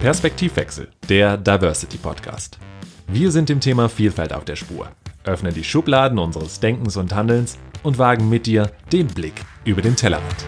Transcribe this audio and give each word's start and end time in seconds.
Perspektivwechsel, 0.00 0.88
der 1.08 1.36
Diversity 1.36 1.96
Podcast. 1.96 2.58
Wir 3.06 3.30
sind 3.30 3.48
dem 3.48 3.60
Thema 3.60 3.88
Vielfalt 3.88 4.32
auf 4.32 4.44
der 4.44 4.56
Spur, 4.56 4.88
öffnen 5.24 5.54
die 5.54 5.62
Schubladen 5.62 6.18
unseres 6.18 6.58
Denkens 6.58 6.96
und 6.96 7.14
Handelns 7.14 7.56
und 7.84 7.98
wagen 7.98 8.28
mit 8.28 8.46
dir 8.46 8.72
den 8.92 9.06
Blick 9.06 9.44
über 9.64 9.80
den 9.80 9.94
Tellerrand. 9.94 10.44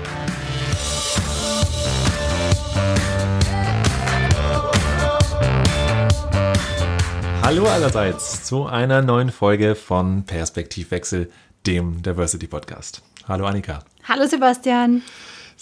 Hallo 7.42 7.66
allerseits 7.66 8.42
zu 8.42 8.66
einer 8.66 9.02
neuen 9.02 9.30
Folge 9.30 9.76
von 9.76 10.24
Perspektivwechsel, 10.24 11.30
dem 11.66 12.02
Diversity 12.02 12.48
Podcast. 12.48 13.02
Hallo 13.28 13.46
Annika. 13.46 13.84
Hallo 14.08 14.26
Sebastian. 14.26 15.02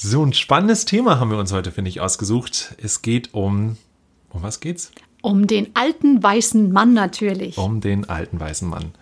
So 0.04 0.24
ein 0.24 0.32
spannendes 0.32 0.84
Thema 0.84 1.20
haben 1.20 1.30
wir 1.30 1.38
uns 1.38 1.52
heute, 1.52 1.70
finde 1.70 1.88
ich, 1.88 2.00
ausgesucht. 2.00 2.74
Es 2.82 3.02
geht 3.02 3.34
um. 3.34 3.76
Um 4.30 4.43
was 4.43 4.58
geht's? 4.58 4.90
Um 5.20 5.46
den 5.46 5.76
alten 5.76 6.20
weißen 6.20 6.72
Mann 6.72 6.93
natürlich. 6.93 7.56
Um 7.56 7.80
den 7.80 8.08
alten 8.08 8.40
weißen 8.40 8.68
Mann. 8.68 8.94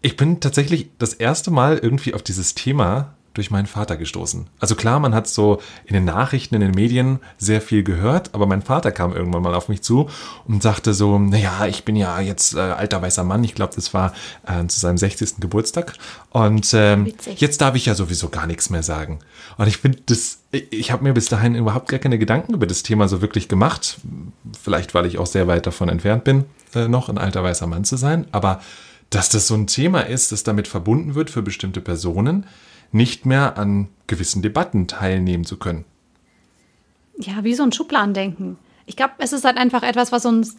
Ich 0.00 0.16
bin 0.16 0.38
tatsächlich 0.38 0.90
das 0.98 1.14
erste 1.14 1.50
Mal 1.50 1.78
irgendwie 1.78 2.14
auf 2.14 2.22
dieses 2.22 2.54
Thema 2.54 3.16
durch 3.38 3.52
meinen 3.52 3.66
Vater 3.66 3.96
gestoßen. 3.96 4.48
Also 4.58 4.74
klar, 4.74 4.98
man 4.98 5.14
hat 5.14 5.28
so 5.28 5.60
in 5.84 5.94
den 5.94 6.04
Nachrichten, 6.04 6.56
in 6.56 6.60
den 6.60 6.72
Medien 6.72 7.20
sehr 7.38 7.60
viel 7.60 7.84
gehört, 7.84 8.34
aber 8.34 8.46
mein 8.46 8.62
Vater 8.62 8.90
kam 8.90 9.14
irgendwann 9.14 9.42
mal 9.42 9.54
auf 9.54 9.68
mich 9.68 9.80
zu 9.80 10.10
und 10.48 10.60
sagte 10.60 10.92
so, 10.92 11.20
naja, 11.20 11.66
ich 11.66 11.84
bin 11.84 11.94
ja 11.94 12.20
jetzt 12.20 12.54
äh, 12.54 12.58
alter 12.58 13.00
weißer 13.00 13.22
Mann, 13.22 13.44
ich 13.44 13.54
glaube, 13.54 13.72
das 13.76 13.94
war 13.94 14.12
äh, 14.44 14.66
zu 14.66 14.80
seinem 14.80 14.98
60. 14.98 15.36
Geburtstag 15.38 15.94
und 16.30 16.74
ähm, 16.74 17.12
jetzt 17.36 17.60
darf 17.60 17.76
ich 17.76 17.86
ja 17.86 17.94
sowieso 17.94 18.28
gar 18.28 18.48
nichts 18.48 18.70
mehr 18.70 18.82
sagen. 18.82 19.20
Und 19.56 19.68
ich 19.68 19.76
finde 19.76 20.00
das, 20.06 20.40
ich 20.50 20.90
habe 20.90 21.04
mir 21.04 21.14
bis 21.14 21.28
dahin 21.28 21.54
überhaupt 21.54 21.88
gar 21.88 22.00
keine 22.00 22.18
Gedanken 22.18 22.54
über 22.54 22.66
das 22.66 22.82
Thema 22.82 23.06
so 23.06 23.22
wirklich 23.22 23.46
gemacht, 23.46 23.98
vielleicht 24.60 24.94
weil 24.94 25.06
ich 25.06 25.18
auch 25.18 25.26
sehr 25.26 25.46
weit 25.46 25.64
davon 25.64 25.88
entfernt 25.88 26.24
bin, 26.24 26.44
äh, 26.74 26.88
noch 26.88 27.08
ein 27.08 27.18
alter 27.18 27.44
weißer 27.44 27.68
Mann 27.68 27.84
zu 27.84 27.96
sein, 27.96 28.26
aber 28.32 28.60
dass 29.10 29.28
das 29.28 29.46
so 29.46 29.54
ein 29.54 29.68
Thema 29.68 30.00
ist, 30.00 30.32
das 30.32 30.42
damit 30.42 30.66
verbunden 30.66 31.14
wird 31.14 31.30
für 31.30 31.42
bestimmte 31.42 31.80
Personen, 31.80 32.46
nicht 32.92 33.26
mehr 33.26 33.58
an 33.58 33.88
gewissen 34.06 34.42
Debatten 34.42 34.86
teilnehmen 34.86 35.44
zu 35.44 35.58
können. 35.58 35.84
Ja, 37.18 37.44
wie 37.44 37.54
so 37.54 37.62
ein 37.62 37.72
Schubladendenken. 37.72 38.58
Ich 38.86 38.96
glaube, 38.96 39.14
es 39.18 39.32
ist 39.32 39.44
halt 39.44 39.56
einfach 39.56 39.82
etwas, 39.82 40.12
was 40.12 40.24
uns 40.24 40.56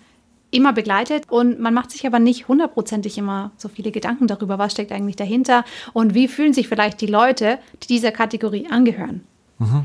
immer 0.51 0.73
begleitet 0.73 1.29
und 1.29 1.59
man 1.59 1.73
macht 1.73 1.91
sich 1.91 2.05
aber 2.05 2.19
nicht 2.19 2.47
hundertprozentig 2.47 3.17
immer 3.17 3.51
so 3.57 3.69
viele 3.69 3.91
Gedanken 3.91 4.27
darüber, 4.27 4.57
was 4.57 4.71
steckt 4.71 4.91
eigentlich 4.91 5.15
dahinter 5.15 5.63
und 5.93 6.13
wie 6.13 6.27
fühlen 6.27 6.53
sich 6.53 6.67
vielleicht 6.67 7.01
die 7.01 7.07
Leute, 7.07 7.59
die 7.83 7.87
dieser 7.87 8.11
Kategorie 8.11 8.67
angehören. 8.69 9.21
Mhm. 9.59 9.83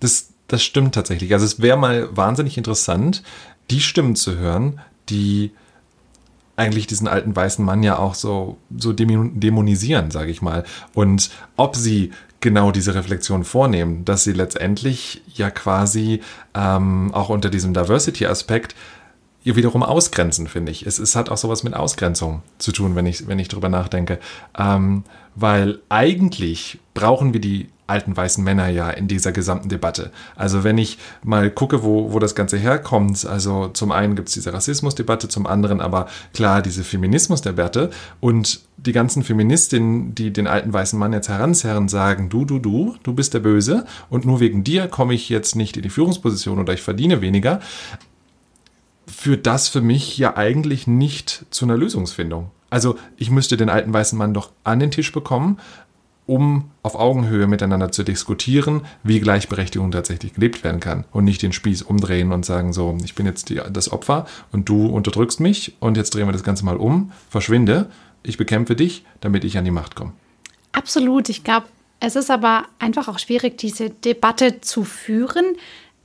Das, 0.00 0.30
das 0.48 0.62
stimmt 0.62 0.94
tatsächlich. 0.94 1.32
Also 1.32 1.46
es 1.46 1.62
wäre 1.62 1.76
mal 1.76 2.14
wahnsinnig 2.16 2.58
interessant, 2.58 3.22
die 3.70 3.80
Stimmen 3.80 4.16
zu 4.16 4.36
hören, 4.36 4.80
die 5.08 5.52
eigentlich 6.60 6.86
diesen 6.86 7.08
alten 7.08 7.34
weißen 7.34 7.64
Mann 7.64 7.82
ja 7.82 7.98
auch 7.98 8.14
so, 8.14 8.58
so 8.76 8.92
dämonisieren, 8.92 10.10
sage 10.10 10.30
ich 10.30 10.42
mal. 10.42 10.64
Und 10.94 11.30
ob 11.56 11.74
sie 11.74 12.12
genau 12.40 12.70
diese 12.70 12.94
Reflexion 12.94 13.44
vornehmen, 13.44 14.04
dass 14.04 14.24
sie 14.24 14.32
letztendlich 14.32 15.22
ja 15.34 15.50
quasi 15.50 16.20
ähm, 16.54 17.14
auch 17.14 17.30
unter 17.30 17.48
diesem 17.48 17.72
Diversity-Aspekt 17.72 18.74
ihr 19.42 19.56
wiederum 19.56 19.82
ausgrenzen, 19.82 20.48
finde 20.48 20.70
ich. 20.70 20.86
Es, 20.86 20.98
es 20.98 21.16
hat 21.16 21.30
auch 21.30 21.38
sowas 21.38 21.62
mit 21.62 21.72
Ausgrenzung 21.72 22.42
zu 22.58 22.72
tun, 22.72 22.94
wenn 22.94 23.06
ich, 23.06 23.26
wenn 23.26 23.38
ich 23.38 23.48
drüber 23.48 23.70
nachdenke. 23.70 24.18
Ähm, 24.58 25.04
weil 25.34 25.78
eigentlich 25.88 26.78
brauchen 26.92 27.32
wir 27.32 27.40
die 27.40 27.70
alten 27.90 28.16
weißen 28.16 28.42
Männer 28.42 28.68
ja 28.68 28.88
in 28.88 29.08
dieser 29.08 29.32
gesamten 29.32 29.68
Debatte. 29.68 30.10
Also 30.36 30.64
wenn 30.64 30.78
ich 30.78 30.98
mal 31.22 31.50
gucke, 31.50 31.82
wo, 31.82 32.12
wo 32.12 32.18
das 32.18 32.34
Ganze 32.34 32.56
herkommt, 32.56 33.26
also 33.26 33.68
zum 33.68 33.92
einen 33.92 34.16
gibt 34.16 34.28
es 34.28 34.34
diese 34.34 34.52
Rassismusdebatte, 34.52 35.28
zum 35.28 35.46
anderen 35.46 35.80
aber 35.80 36.06
klar 36.32 36.62
diese 36.62 36.84
Feminismusdebatte 36.84 37.90
und 38.20 38.60
die 38.76 38.92
ganzen 38.92 39.22
Feministinnen, 39.22 40.14
die 40.14 40.32
den 40.32 40.46
alten 40.46 40.72
weißen 40.72 40.98
Mann 40.98 41.12
jetzt 41.12 41.28
heranzerren, 41.28 41.88
sagen, 41.88 42.30
du, 42.30 42.44
du, 42.44 42.58
du, 42.58 42.96
du 43.02 43.12
bist 43.12 43.34
der 43.34 43.40
Böse 43.40 43.84
und 44.08 44.24
nur 44.24 44.40
wegen 44.40 44.64
dir 44.64 44.88
komme 44.88 45.12
ich 45.12 45.28
jetzt 45.28 45.56
nicht 45.56 45.76
in 45.76 45.82
die 45.82 45.90
Führungsposition 45.90 46.58
oder 46.58 46.72
ich 46.72 46.82
verdiene 46.82 47.20
weniger, 47.20 47.60
führt 49.06 49.46
das 49.46 49.68
für 49.68 49.82
mich 49.82 50.16
ja 50.16 50.36
eigentlich 50.36 50.86
nicht 50.86 51.44
zu 51.50 51.64
einer 51.64 51.76
Lösungsfindung. 51.76 52.50
Also 52.70 52.96
ich 53.16 53.30
müsste 53.30 53.56
den 53.56 53.68
alten 53.68 53.92
weißen 53.92 54.16
Mann 54.16 54.32
doch 54.32 54.50
an 54.64 54.78
den 54.78 54.92
Tisch 54.92 55.12
bekommen, 55.12 55.58
um 56.30 56.70
auf 56.84 56.94
Augenhöhe 56.94 57.48
miteinander 57.48 57.90
zu 57.90 58.04
diskutieren, 58.04 58.82
wie 59.02 59.18
Gleichberechtigung 59.18 59.90
tatsächlich 59.90 60.34
gelebt 60.34 60.62
werden 60.62 60.78
kann 60.78 61.04
und 61.10 61.24
nicht 61.24 61.42
den 61.42 61.52
Spieß 61.52 61.82
umdrehen 61.82 62.30
und 62.30 62.46
sagen 62.46 62.72
so, 62.72 62.96
ich 63.04 63.16
bin 63.16 63.26
jetzt 63.26 63.48
die, 63.48 63.60
das 63.72 63.90
Opfer 63.90 64.26
und 64.52 64.68
du 64.68 64.86
unterdrückst 64.86 65.40
mich 65.40 65.74
und 65.80 65.96
jetzt 65.96 66.14
drehen 66.14 66.28
wir 66.28 66.32
das 66.32 66.44
Ganze 66.44 66.64
mal 66.64 66.76
um, 66.76 67.10
verschwinde, 67.28 67.90
ich 68.22 68.36
bekämpfe 68.36 68.76
dich, 68.76 69.04
damit 69.20 69.42
ich 69.42 69.58
an 69.58 69.64
die 69.64 69.72
Macht 69.72 69.96
komme. 69.96 70.12
Absolut, 70.70 71.28
ich 71.28 71.42
glaube, 71.42 71.66
es 71.98 72.14
ist 72.14 72.30
aber 72.30 72.64
einfach 72.78 73.08
auch 73.08 73.18
schwierig, 73.18 73.58
diese 73.58 73.90
Debatte 73.90 74.60
zu 74.60 74.84
führen. 74.84 75.56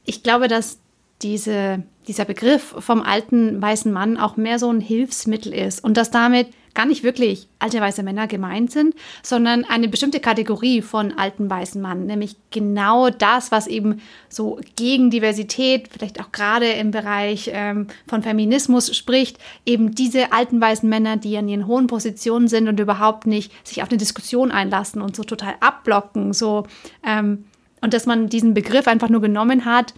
Ich 0.06 0.24
glaube, 0.24 0.48
dass 0.48 0.80
diese, 1.22 1.84
dieser 2.08 2.26
Begriff 2.26 2.74
vom 2.80 3.04
alten 3.04 3.62
weißen 3.62 3.94
Mann 3.94 4.18
auch 4.18 4.38
mehr 4.38 4.58
so 4.58 4.72
ein 4.72 4.82
Hilfsmittel 4.82 5.54
ist 5.54 5.84
und 5.84 5.98
dass 5.98 6.10
damit 6.10 6.48
gar 6.76 6.86
nicht 6.86 7.04
wirklich 7.04 7.48
alte 7.58 7.82
weiße 7.82 8.04
Männer 8.04 8.28
gemeint 8.28 8.72
sind, 8.72 8.94
sondern 9.24 9.64
eine 9.64 9.88
bestimmte 9.88 10.20
Kategorie 10.20 10.82
von 10.82 11.14
alten 11.18 11.50
weißen 11.50 11.82
Mann, 11.82 12.06
nämlich 12.06 12.36
genau 12.52 13.10
das, 13.10 13.52
was 13.52 13.66
eben 13.66 14.02
so 14.30 14.60
gegen 14.76 15.10
Diversität, 15.10 15.88
vielleicht 15.92 16.20
auch 16.22 16.32
gerade 16.32 16.68
im 16.68 16.92
Bereich 16.92 17.50
ähm, 17.52 17.88
von 18.08 18.22
Feminismus 18.22 18.96
spricht, 18.96 19.40
eben 19.66 19.96
diese 19.96 20.32
alten 20.34 20.62
weißen 20.62 20.88
Männer, 20.88 21.18
die 21.18 21.38
an 21.38 21.48
ihren 21.48 21.66
hohen 21.66 21.88
Positionen 21.88 22.48
sind 22.48 22.68
und 22.68 22.80
überhaupt 22.80 23.26
nicht 23.26 23.52
sich 23.68 23.82
auf 23.82 23.90
eine 23.90 23.98
Diskussion 23.98 24.52
einlassen 24.52 25.02
und 25.02 25.16
so 25.16 25.24
total 25.24 25.56
abblocken, 25.62 26.34
so 26.34 26.68
ähm, 27.06 27.46
und 27.82 27.94
dass 27.94 28.06
man 28.06 28.30
diesen 28.30 28.54
Begriff 28.54 28.88
einfach 28.88 29.10
nur 29.10 29.22
genommen 29.22 29.66
hat, 29.66 29.94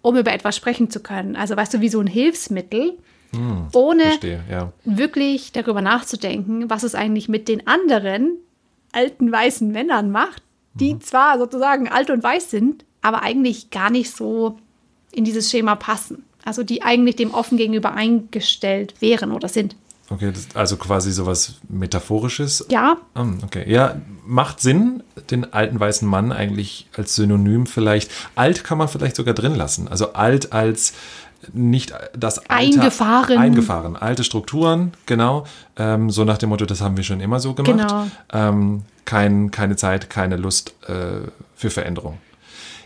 um 0.00 0.16
über 0.16 0.32
etwas 0.32 0.56
sprechen 0.56 0.90
zu 0.90 1.00
können. 1.00 1.34
Also 1.34 1.56
weißt 1.56 1.74
du, 1.74 1.80
wie 1.80 1.88
so 1.88 2.00
ein 2.00 2.06
Hilfsmittel 2.06 2.96
hm, 3.36 3.68
ohne 3.72 4.02
verstehe, 4.02 4.44
ja. 4.50 4.72
wirklich 4.84 5.52
darüber 5.52 5.82
nachzudenken, 5.82 6.68
was 6.70 6.82
es 6.82 6.94
eigentlich 6.94 7.28
mit 7.28 7.48
den 7.48 7.66
anderen 7.66 8.38
alten 8.92 9.30
weißen 9.30 9.70
Männern 9.70 10.10
macht, 10.10 10.42
die 10.74 10.94
mhm. 10.94 11.00
zwar 11.00 11.38
sozusagen 11.38 11.88
alt 11.88 12.10
und 12.10 12.22
weiß 12.22 12.50
sind, 12.50 12.84
aber 13.02 13.22
eigentlich 13.22 13.70
gar 13.70 13.90
nicht 13.90 14.10
so 14.14 14.58
in 15.12 15.24
dieses 15.24 15.50
Schema 15.50 15.76
passen. 15.76 16.24
Also 16.44 16.62
die 16.62 16.82
eigentlich 16.82 17.16
dem 17.16 17.34
offen 17.34 17.58
gegenüber 17.58 17.94
eingestellt 17.94 18.94
wären 19.00 19.32
oder 19.32 19.48
sind. 19.48 19.76
Okay, 20.08 20.32
also 20.54 20.76
quasi 20.76 21.10
sowas 21.10 21.54
Metaphorisches. 21.68 22.66
Ja. 22.68 22.98
Ah, 23.14 23.26
okay, 23.42 23.68
ja, 23.68 24.00
macht 24.24 24.60
Sinn, 24.60 25.02
den 25.30 25.52
alten 25.52 25.80
weißen 25.80 26.06
Mann 26.06 26.30
eigentlich 26.30 26.88
als 26.96 27.16
Synonym 27.16 27.66
vielleicht. 27.66 28.12
Alt 28.36 28.62
kann 28.62 28.78
man 28.78 28.86
vielleicht 28.86 29.16
sogar 29.16 29.34
drin 29.34 29.56
lassen. 29.56 29.88
Also 29.88 30.12
alt 30.12 30.52
als 30.52 30.92
nicht 31.52 31.94
das 32.16 32.38
Alter, 32.38 32.54
eingefahren. 32.54 33.38
Eingefahren, 33.38 33.96
alte 33.96 34.24
Strukturen, 34.24 34.92
genau. 35.06 35.46
Ähm, 35.76 36.10
so 36.10 36.24
nach 36.24 36.38
dem 36.38 36.50
Motto, 36.50 36.66
das 36.66 36.80
haben 36.80 36.96
wir 36.96 37.04
schon 37.04 37.20
immer 37.20 37.40
so 37.40 37.54
gemacht. 37.54 37.88
Genau. 37.88 38.06
Ähm, 38.32 38.82
kein, 39.04 39.50
keine 39.50 39.76
Zeit, 39.76 40.10
keine 40.10 40.36
Lust 40.36 40.74
äh, 40.88 41.28
für 41.54 41.70
Veränderung. 41.70 42.18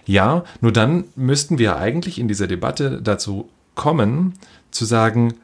Ja, 0.06 0.44
nur 0.60 0.72
dann 0.72 1.04
müssten 1.16 1.58
wir 1.58 1.76
eigentlich 1.76 2.18
in 2.18 2.28
dieser 2.28 2.46
Debatte 2.46 3.00
dazu 3.02 3.48
kommen, 3.74 4.34
zu 4.70 4.84
sagen, 4.84 5.34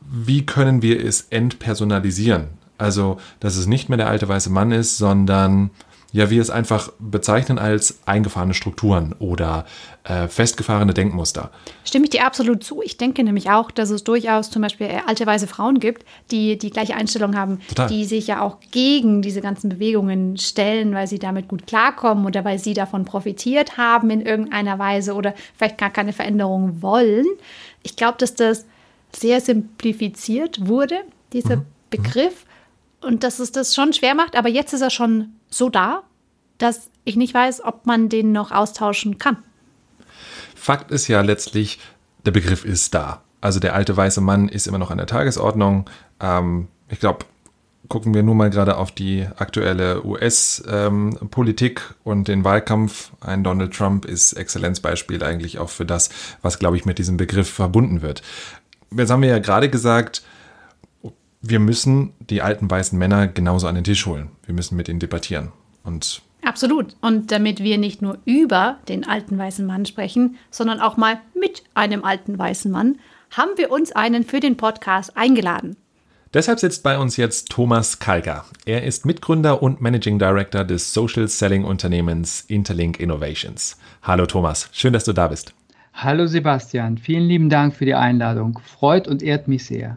wie 0.00 0.46
können 0.46 0.82
wir 0.82 1.04
es 1.04 1.28
entpersonalisieren? 1.30 2.48
Also, 2.78 3.18
dass 3.40 3.56
es 3.56 3.66
nicht 3.66 3.88
mehr 3.88 3.96
der 3.96 4.08
alte 4.08 4.28
weiße 4.28 4.50
Mann 4.50 4.70
ist, 4.70 4.98
sondern 4.98 5.70
ja, 6.16 6.30
wir 6.30 6.40
es 6.40 6.48
einfach 6.48 6.90
bezeichnen 6.98 7.58
als 7.58 7.98
eingefahrene 8.06 8.54
Strukturen 8.54 9.14
oder 9.18 9.66
äh, 10.04 10.28
festgefahrene 10.28 10.94
Denkmuster. 10.94 11.50
Stimme 11.84 12.04
ich 12.04 12.10
dir 12.10 12.24
absolut 12.24 12.64
zu. 12.64 12.80
Ich 12.80 12.96
denke 12.96 13.22
nämlich 13.22 13.50
auch, 13.50 13.70
dass 13.70 13.90
es 13.90 14.02
durchaus 14.02 14.50
zum 14.50 14.62
Beispiel 14.62 14.86
äh, 14.86 15.00
alte 15.06 15.26
weiße 15.26 15.46
Frauen 15.46 15.78
gibt, 15.78 16.06
die 16.30 16.56
die 16.56 16.70
gleiche 16.70 16.94
Einstellung 16.94 17.36
haben, 17.36 17.60
Total. 17.68 17.88
die 17.88 18.06
sich 18.06 18.28
ja 18.28 18.40
auch 18.40 18.60
gegen 18.70 19.20
diese 19.20 19.42
ganzen 19.42 19.68
Bewegungen 19.68 20.38
stellen, 20.38 20.94
weil 20.94 21.06
sie 21.06 21.18
damit 21.18 21.48
gut 21.48 21.66
klarkommen 21.66 22.24
oder 22.24 22.46
weil 22.46 22.58
sie 22.58 22.72
davon 22.72 23.04
profitiert 23.04 23.76
haben 23.76 24.08
in 24.08 24.22
irgendeiner 24.22 24.78
Weise 24.78 25.12
oder 25.12 25.34
vielleicht 25.54 25.76
gar 25.76 25.90
keine 25.90 26.14
Veränderung 26.14 26.80
wollen. 26.80 27.26
Ich 27.82 27.94
glaube, 27.94 28.16
dass 28.16 28.34
das 28.34 28.64
sehr 29.14 29.42
simplifiziert 29.42 30.66
wurde, 30.66 30.96
dieser 31.34 31.56
mhm. 31.56 31.66
Begriff 31.90 32.46
und 33.02 33.22
dass 33.22 33.38
es 33.38 33.52
das 33.52 33.74
schon 33.74 33.92
schwer 33.92 34.14
macht, 34.14 34.34
aber 34.34 34.48
jetzt 34.48 34.72
ist 34.72 34.80
er 34.80 34.90
schon 34.90 35.34
so 35.50 35.68
da, 35.68 36.02
dass 36.58 36.90
ich 37.04 37.16
nicht 37.16 37.34
weiß, 37.34 37.64
ob 37.64 37.86
man 37.86 38.08
den 38.08 38.32
noch 38.32 38.50
austauschen 38.52 39.18
kann. 39.18 39.38
Fakt 40.54 40.90
ist 40.90 41.08
ja 41.08 41.20
letztlich, 41.20 41.78
der 42.24 42.32
Begriff 42.32 42.64
ist 42.64 42.94
da. 42.94 43.22
Also 43.40 43.60
der 43.60 43.74
alte 43.74 43.96
weiße 43.96 44.20
Mann 44.20 44.48
ist 44.48 44.66
immer 44.66 44.78
noch 44.78 44.90
an 44.90 44.98
der 44.98 45.06
Tagesordnung. 45.06 45.88
Ähm, 46.20 46.68
ich 46.88 46.98
glaube, 46.98 47.24
gucken 47.88 48.14
wir 48.14 48.22
nur 48.22 48.34
mal 48.34 48.50
gerade 48.50 48.76
auf 48.76 48.90
die 48.90 49.26
aktuelle 49.36 50.04
US-Politik 50.04 51.80
ähm, 51.80 51.94
und 52.04 52.28
den 52.28 52.44
Wahlkampf. 52.44 53.12
Ein 53.20 53.44
Donald 53.44 53.74
Trump 53.74 54.04
ist 54.04 54.32
Exzellenzbeispiel 54.32 55.22
eigentlich 55.22 55.58
auch 55.58 55.70
für 55.70 55.86
das, 55.86 56.10
was, 56.42 56.58
glaube 56.58 56.76
ich, 56.76 56.84
mit 56.84 56.98
diesem 56.98 57.16
Begriff 57.16 57.48
verbunden 57.48 58.02
wird. 58.02 58.22
Jetzt 58.90 59.10
haben 59.10 59.22
wir 59.22 59.28
ja 59.28 59.38
gerade 59.38 59.68
gesagt, 59.70 60.22
wir 61.42 61.60
müssen 61.60 62.12
die 62.18 62.42
alten 62.42 62.70
weißen 62.70 62.98
Männer 62.98 63.28
genauso 63.28 63.68
an 63.68 63.74
den 63.74 63.84
Tisch 63.84 64.06
holen. 64.06 64.30
Wir 64.44 64.54
müssen 64.54 64.76
mit 64.76 64.88
ihnen 64.88 64.98
debattieren. 64.98 65.52
Und 65.84 66.22
Absolut. 66.46 66.94
Und 67.00 67.32
damit 67.32 67.60
wir 67.60 67.76
nicht 67.76 68.02
nur 68.02 68.18
über 68.24 68.78
den 68.88 69.04
alten 69.04 69.36
weißen 69.36 69.66
Mann 69.66 69.84
sprechen, 69.84 70.36
sondern 70.48 70.78
auch 70.80 70.96
mal 70.96 71.18
mit 71.34 71.64
einem 71.74 72.04
alten 72.04 72.38
weißen 72.38 72.70
Mann, 72.70 72.98
haben 73.32 73.50
wir 73.56 73.72
uns 73.72 73.90
einen 73.90 74.22
für 74.22 74.38
den 74.38 74.56
Podcast 74.56 75.16
eingeladen. 75.16 75.76
Deshalb 76.32 76.60
sitzt 76.60 76.84
bei 76.84 76.98
uns 76.98 77.16
jetzt 77.16 77.50
Thomas 77.50 77.98
Kalger. 77.98 78.44
Er 78.64 78.84
ist 78.84 79.06
Mitgründer 79.06 79.60
und 79.60 79.80
Managing 79.80 80.20
Director 80.20 80.62
des 80.62 80.94
Social 80.94 81.26
Selling 81.26 81.64
Unternehmens 81.64 82.42
Interlink 82.46 83.00
Innovations. 83.00 83.76
Hallo 84.02 84.24
Thomas, 84.26 84.68
schön, 84.70 84.92
dass 84.92 85.04
du 85.04 85.12
da 85.12 85.26
bist. 85.26 85.52
Hallo 85.94 86.28
Sebastian, 86.28 86.96
vielen 86.96 87.26
lieben 87.26 87.48
Dank 87.48 87.74
für 87.74 87.86
die 87.86 87.94
Einladung. 87.94 88.60
Freut 88.64 89.08
und 89.08 89.20
ehrt 89.20 89.48
mich 89.48 89.66
sehr. 89.66 89.96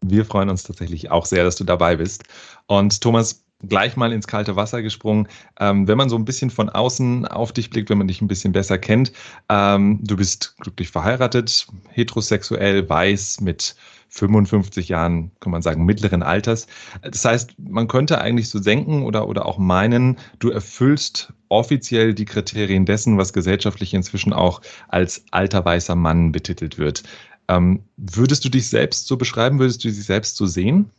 Wir 0.00 0.24
freuen 0.24 0.50
uns 0.50 0.64
tatsächlich 0.64 1.10
auch 1.10 1.24
sehr, 1.24 1.44
dass 1.44 1.56
du 1.56 1.64
dabei 1.64 1.96
bist. 1.96 2.24
Und 2.66 3.00
Thomas, 3.00 3.43
gleich 3.68 3.96
mal 3.96 4.12
ins 4.12 4.26
kalte 4.26 4.56
Wasser 4.56 4.82
gesprungen. 4.82 5.28
Ähm, 5.58 5.88
wenn 5.88 5.98
man 5.98 6.08
so 6.08 6.16
ein 6.16 6.24
bisschen 6.24 6.50
von 6.50 6.68
außen 6.68 7.26
auf 7.26 7.52
dich 7.52 7.70
blickt, 7.70 7.90
wenn 7.90 7.98
man 7.98 8.08
dich 8.08 8.20
ein 8.20 8.28
bisschen 8.28 8.52
besser 8.52 8.78
kennt, 8.78 9.12
ähm, 9.48 9.98
du 10.02 10.16
bist 10.16 10.56
glücklich 10.58 10.90
verheiratet, 10.90 11.66
heterosexuell, 11.90 12.88
weiß, 12.88 13.40
mit 13.40 13.74
55 14.14 14.88
Jahren, 14.88 15.32
kann 15.40 15.50
man 15.50 15.62
sagen, 15.62 15.84
mittleren 15.84 16.22
Alters. 16.22 16.68
Das 17.02 17.24
heißt, 17.24 17.54
man 17.58 17.88
könnte 17.88 18.20
eigentlich 18.20 18.48
so 18.48 18.60
denken 18.60 19.02
oder, 19.02 19.26
oder 19.26 19.44
auch 19.44 19.58
meinen, 19.58 20.18
du 20.38 20.50
erfüllst 20.50 21.32
offiziell 21.48 22.14
die 22.14 22.24
Kriterien 22.24 22.86
dessen, 22.86 23.18
was 23.18 23.32
gesellschaftlich 23.32 23.92
inzwischen 23.92 24.32
auch 24.32 24.60
als 24.88 25.24
alter 25.32 25.64
weißer 25.64 25.96
Mann 25.96 26.30
betitelt 26.30 26.78
wird. 26.78 27.02
Ähm, 27.48 27.82
würdest 27.96 28.44
du 28.44 28.48
dich 28.48 28.68
selbst 28.68 29.08
so 29.08 29.16
beschreiben? 29.16 29.58
Würdest 29.58 29.84
du 29.84 29.88
dich 29.88 30.04
selbst 30.04 30.36
so 30.36 30.46
sehen? 30.46 30.90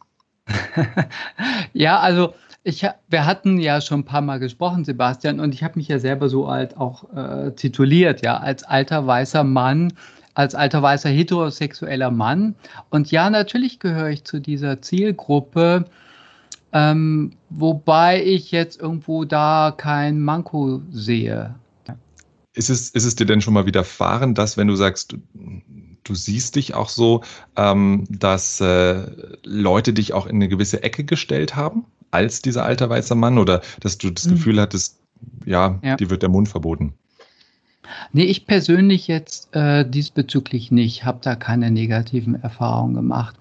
ja, 1.73 1.99
also 1.99 2.33
ich, 2.65 2.83
wir 3.09 3.25
hatten 3.27 3.59
ja 3.59 3.79
schon 3.79 3.99
ein 3.99 4.05
paar 4.05 4.21
Mal 4.21 4.39
gesprochen, 4.39 4.85
Sebastian, 4.85 5.39
und 5.39 5.53
ich 5.53 5.63
habe 5.63 5.77
mich 5.77 5.87
ja 5.87 5.99
selber 5.99 6.29
so 6.29 6.47
alt 6.47 6.77
auch 6.77 7.15
äh, 7.15 7.51
tituliert, 7.51 8.25
ja, 8.25 8.37
als 8.37 8.63
alter 8.63 9.05
weißer 9.05 9.43
Mann, 9.43 9.93
als 10.33 10.55
alter 10.55 10.81
weißer 10.81 11.09
heterosexueller 11.09 12.09
Mann. 12.09 12.55
Und 12.89 13.11
ja, 13.11 13.29
natürlich 13.29 13.77
gehöre 13.77 14.09
ich 14.09 14.23
zu 14.23 14.39
dieser 14.39 14.81
Zielgruppe, 14.81 15.85
ähm, 16.73 17.33
wobei 17.51 18.23
ich 18.23 18.49
jetzt 18.49 18.81
irgendwo 18.81 19.25
da 19.25 19.71
kein 19.77 20.19
Manko 20.19 20.81
sehe. 20.89 21.53
Ist 22.53 22.71
es, 22.71 22.89
ist 22.89 23.05
es 23.05 23.15
dir 23.15 23.27
denn 23.27 23.41
schon 23.41 23.53
mal 23.53 23.67
widerfahren, 23.67 24.33
dass 24.33 24.57
wenn 24.57 24.67
du 24.67 24.75
sagst, 24.75 25.15
du 26.03 26.15
siehst 26.15 26.55
dich 26.55 26.73
auch 26.73 26.89
so, 26.89 27.21
ähm, 27.57 28.05
dass 28.09 28.59
äh, 28.59 29.05
Leute 29.43 29.93
dich 29.93 30.13
auch 30.13 30.25
in 30.25 30.37
eine 30.37 30.47
gewisse 30.47 30.81
Ecke 30.81 31.03
gestellt 31.03 31.55
haben 31.55 31.85
als 32.15 32.41
dieser 32.41 32.65
alter 32.65 32.89
weißer 32.89 33.15
Mann 33.15 33.37
oder 33.37 33.61
dass 33.79 33.97
du 33.97 34.09
das 34.09 34.25
mhm. 34.25 34.31
Gefühl 34.31 34.61
hattest, 34.61 34.99
ja, 35.45 35.79
ja, 35.83 35.95
dir 35.95 36.09
wird 36.09 36.21
der 36.21 36.29
Mund 36.29 36.49
verboten? 36.49 36.93
Nee, 38.13 38.23
ich 38.23 38.47
persönlich 38.47 39.07
jetzt 39.07 39.55
äh, 39.55 39.87
diesbezüglich 39.87 40.71
nicht, 40.71 41.05
habe 41.05 41.19
da 41.21 41.35
keine 41.35 41.69
negativen 41.71 42.41
Erfahrungen 42.41 42.95
gemacht. 42.95 43.35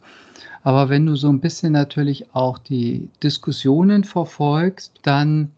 Aber 0.63 0.89
wenn 0.89 1.07
du 1.07 1.17
so 1.17 1.29
ein 1.29 1.41
bisschen 1.41 1.73
natürlich 1.73 2.35
auch 2.35 2.59
die 2.59 3.09
Diskussionen 3.23 4.05
verfolgst, 4.05 4.93
dann 5.03 5.51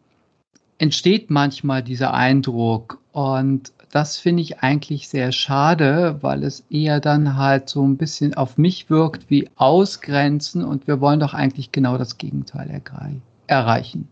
entsteht 0.78 1.30
manchmal 1.30 1.82
dieser 1.82 2.12
Eindruck 2.12 2.98
und 3.12 3.72
das 3.96 4.19
finde 4.19 4.43
ich 4.43 4.58
eigentlich 4.60 5.08
sehr 5.08 5.32
schade, 5.32 6.19
weil 6.20 6.44
es 6.44 6.66
eher 6.69 7.00
dann 7.00 7.38
halt 7.38 7.70
so 7.70 7.82
ein 7.82 7.96
bisschen 7.96 8.34
auf 8.34 8.58
mich 8.58 8.90
wirkt 8.90 9.31
wie 9.31 9.48
Ausgrenzen 9.56 10.62
und 10.62 10.87
wir 10.87 11.00
wollen 11.00 11.19
doch 11.19 11.32
eigentlich 11.32 11.72
genau 11.72 11.96
das 11.96 12.19
Gegenteil 12.19 12.82
erreichen. 13.46 14.06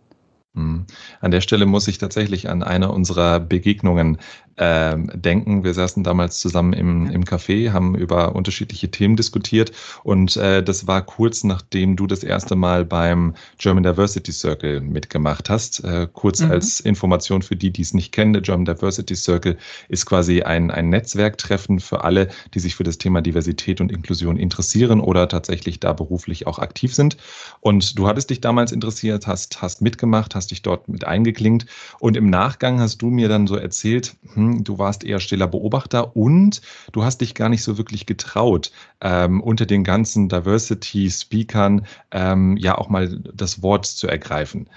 Hm. 0.55 0.87
An 1.21 1.31
der 1.31 1.43
Stelle 1.43 1.67
muss 1.67 1.87
ich 1.87 1.99
tatsächlich 1.99 2.49
an 2.49 2.63
eine 2.63 2.93
unserer 2.93 3.41
Begegnungen 3.41 4.17
äh, 4.57 4.97
denken. 5.15 5.65
Wir 5.65 5.75
saßen 5.75 6.03
damals 6.03 6.41
zusammen 6.41 6.73
im, 6.73 7.11
im 7.11 7.25
Café, 7.25 7.73
haben 7.73 7.95
über 7.95 8.35
unterschiedliche 8.35 8.91
Themen 8.91 9.17
diskutiert 9.17 9.73
und 10.03 10.37
äh, 10.37 10.63
das 10.63 10.87
war 10.87 11.03
kurz 11.03 11.45
nachdem 11.45 11.97
du 11.97 12.07
das 12.07 12.23
erste 12.23 12.57
Mal 12.57 12.85
beim 12.85 13.35
German 13.59 13.85
Diversity 13.85 14.33
Circle 14.33 14.81
mitgemacht 14.81 15.51
hast. 15.51 15.83
Äh, 15.85 16.09
kurz 16.13 16.41
mhm. 16.41 16.51
als 16.51 16.81
Information 16.81 17.43
für 17.43 17.57
die, 17.57 17.71
die 17.71 17.83
es 17.83 17.95
nicht 17.95 18.13
kennen, 18.13 18.33
der 18.33 18.43
German 18.43 18.65
Diversity 18.65 19.17
Circle 19.17 19.57
ist 19.89 20.07
quasi 20.07 20.43
ein, 20.43 20.71
ein 20.71 20.89
Netzwerktreffen 20.89 21.81
für 21.81 22.05
alle, 22.05 22.29
die 22.55 22.61
sich 22.61 22.75
für 22.75 22.85
das 22.85 22.99
Thema 22.99 23.23
Diversität 23.23 23.81
und 23.81 23.91
Inklusion 23.91 24.37
interessieren 24.37 25.01
oder 25.01 25.29
tatsächlich 25.29 25.81
da 25.81 25.93
beruflich 25.93 26.47
auch 26.47 26.59
aktiv 26.59 26.95
sind. 26.95 27.17
Und 27.61 27.99
du 27.99 28.07
hattest 28.07 28.31
dich 28.31 28.41
damals 28.41 28.73
interessiert, 28.73 29.27
hast, 29.27 29.63
hast 29.63 29.83
mitgemacht, 29.83 30.35
hast 30.35 30.51
dich 30.51 30.63
dort 30.63 30.89
mit 30.89 31.05
eingeklingt 31.05 31.67
und 32.01 32.17
im 32.17 32.31
Nachgang 32.31 32.81
hast 32.81 32.99
du 32.99 33.11
mir 33.11 33.29
dann 33.29 33.47
so 33.47 33.57
erzählt, 33.57 34.17
hm, 34.35 34.44
du 34.65 34.79
warst 34.79 35.05
eher 35.05 35.21
stiller 35.21 35.47
Beobachter 35.47 36.17
und 36.17 36.61
du 36.93 37.05
hast 37.05 37.21
dich 37.21 37.35
gar 37.35 37.49
nicht 37.49 37.63
so 37.63 37.79
wirklich 37.79 38.07
getraut, 38.07 38.73
ähm, 39.01 39.41
unter 39.41 39.67
den 39.67 39.85
ganzen 39.85 40.29
Diversity-Speakern 40.29 41.87
ähm, 42.11 42.57
ja 42.57 42.77
auch 42.77 42.89
mal 42.89 43.19
das 43.35 43.63
Wort 43.63 43.87
zu 43.87 44.09
ergreifen. 44.09 44.69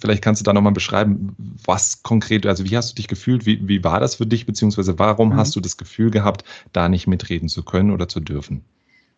Vielleicht 0.00 0.22
kannst 0.22 0.40
du 0.40 0.44
da 0.44 0.52
nochmal 0.52 0.72
beschreiben, 0.72 1.34
was 1.64 2.02
konkret, 2.02 2.46
also 2.46 2.64
wie 2.64 2.76
hast 2.76 2.90
du 2.90 2.94
dich 2.94 3.08
gefühlt, 3.08 3.46
wie, 3.46 3.66
wie 3.66 3.82
war 3.82 3.98
das 3.98 4.14
für 4.14 4.26
dich, 4.26 4.46
beziehungsweise 4.46 4.98
warum 4.98 5.30
mhm. 5.30 5.36
hast 5.36 5.56
du 5.56 5.60
das 5.60 5.76
Gefühl 5.76 6.10
gehabt, 6.10 6.44
da 6.72 6.88
nicht 6.88 7.08
mitreden 7.08 7.48
zu 7.48 7.64
können 7.64 7.90
oder 7.90 8.08
zu 8.08 8.20
dürfen? 8.20 8.64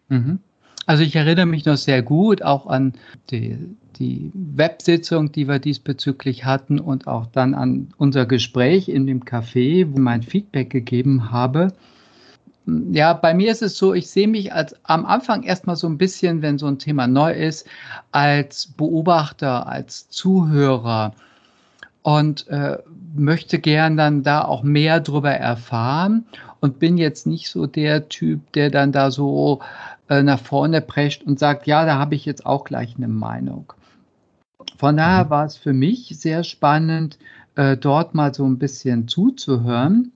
Mhm. 0.09 0.41
Also 0.87 1.03
ich 1.03 1.17
erinnere 1.17 1.47
mich 1.47 1.65
noch 1.65 1.77
sehr 1.77 2.03
gut 2.03 2.43
auch 2.43 2.67
an 2.67 2.93
die, 3.31 3.57
die 3.97 4.31
Websitzung, 4.35 5.33
die 5.33 5.49
wir 5.49 5.59
diesbezüglich 5.59 6.45
hatten 6.45 6.79
und 6.79 7.07
auch 7.07 7.27
dann 7.27 7.55
an 7.55 7.89
unser 7.97 8.27
Gespräch 8.27 8.89
in 8.89 9.07
dem 9.07 9.25
Café, 9.25 9.87
wo 9.91 9.99
mein 9.99 10.23
Feedback 10.23 10.71
gegeben 10.71 11.31
habe. 11.31 11.73
Ja, 12.67 13.13
bei 13.13 13.35
mir 13.35 13.51
ist 13.51 13.63
es 13.63 13.77
so, 13.77 13.93
ich 13.93 14.09
sehe 14.09 14.29
mich 14.29 14.53
als 14.53 14.75
am 14.85 15.05
Anfang 15.05 15.43
erstmal 15.43 15.77
so 15.77 15.87
ein 15.87 15.99
bisschen, 15.99 16.41
wenn 16.41 16.59
so 16.59 16.67
ein 16.67 16.79
Thema 16.79 17.07
neu 17.07 17.33
ist, 17.33 17.67
als 18.11 18.67
Beobachter, 18.67 19.67
als 19.67 20.09
Zuhörer 20.09 21.13
und 22.03 22.49
äh, 22.49 22.79
möchte 23.15 23.59
gern 23.59 23.97
dann 23.97 24.23
da 24.23 24.45
auch 24.45 24.63
mehr 24.63 25.01
drüber 25.01 25.33
erfahren 25.33 26.25
und 26.61 26.79
bin 26.79 26.97
jetzt 26.97 27.27
nicht 27.27 27.51
so 27.51 27.67
der 27.67 28.09
Typ, 28.09 28.53
der 28.53 28.71
dann 28.71 28.93
da 28.93 29.11
so 29.11 29.61
äh, 30.09 30.23
nach 30.23 30.41
vorne 30.41 30.81
prescht 30.81 31.23
und 31.23 31.39
sagt, 31.39 31.67
ja, 31.67 31.85
da 31.85 31.99
habe 31.99 32.15
ich 32.15 32.25
jetzt 32.25 32.47
auch 32.47 32.65
gleich 32.65 32.97
eine 32.97 33.09
Meinung. 33.09 33.73
Von 34.77 34.97
daher 34.97 35.27
mhm. 35.27 35.31
war 35.31 35.45
es 35.45 35.57
für 35.57 35.73
mich 35.73 36.09
sehr 36.19 36.45
spannend, 36.45 37.19
äh, 37.55 37.77
dort 37.77 38.15
mal 38.15 38.35
so 38.35 38.45
ein 38.45 38.59
bisschen 38.59 39.09
zuzuhören 39.09 40.13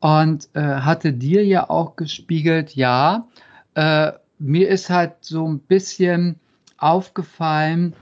und 0.00 0.48
äh, 0.54 0.60
hatte 0.60 1.12
dir 1.12 1.44
ja 1.44 1.68
auch 1.68 1.96
gespiegelt, 1.96 2.74
ja, 2.74 3.26
äh, 3.74 4.12
mir 4.38 4.68
ist 4.68 4.90
halt 4.90 5.16
so 5.20 5.46
ein 5.46 5.60
bisschen 5.60 6.40
aufgefallen, 6.78 7.94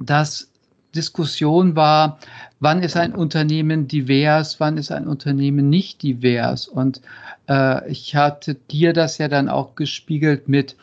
dass 0.00 0.50
Diskussion 0.94 1.76
war, 1.76 2.18
wann 2.60 2.82
ist 2.82 2.96
ein 2.96 3.14
Unternehmen 3.14 3.88
divers, 3.88 4.60
wann 4.60 4.76
ist 4.78 4.90
ein 4.90 5.06
Unternehmen 5.06 5.68
nicht 5.68 6.02
divers. 6.02 6.66
Und 6.66 7.00
äh, 7.48 7.90
ich 7.90 8.16
hatte 8.16 8.54
dir 8.54 8.92
das 8.92 9.18
ja 9.18 9.28
dann 9.28 9.48
auch 9.48 9.74
gespiegelt 9.74 10.48
mit, 10.48 10.76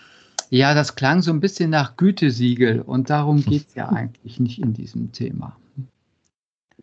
ja, 0.50 0.74
das 0.74 0.95
klang 0.95 1.21
so 1.21 1.31
ein 1.31 1.39
bisschen 1.39 1.69
nach 1.69 1.97
Gütesiegel 1.97 2.81
und 2.81 3.09
darum 3.09 3.43
geht 3.43 3.67
es 3.67 3.75
ja 3.75 3.89
eigentlich 3.89 4.39
nicht 4.39 4.59
in 4.59 4.74
diesem 4.74 5.12
Thema. 5.12 5.55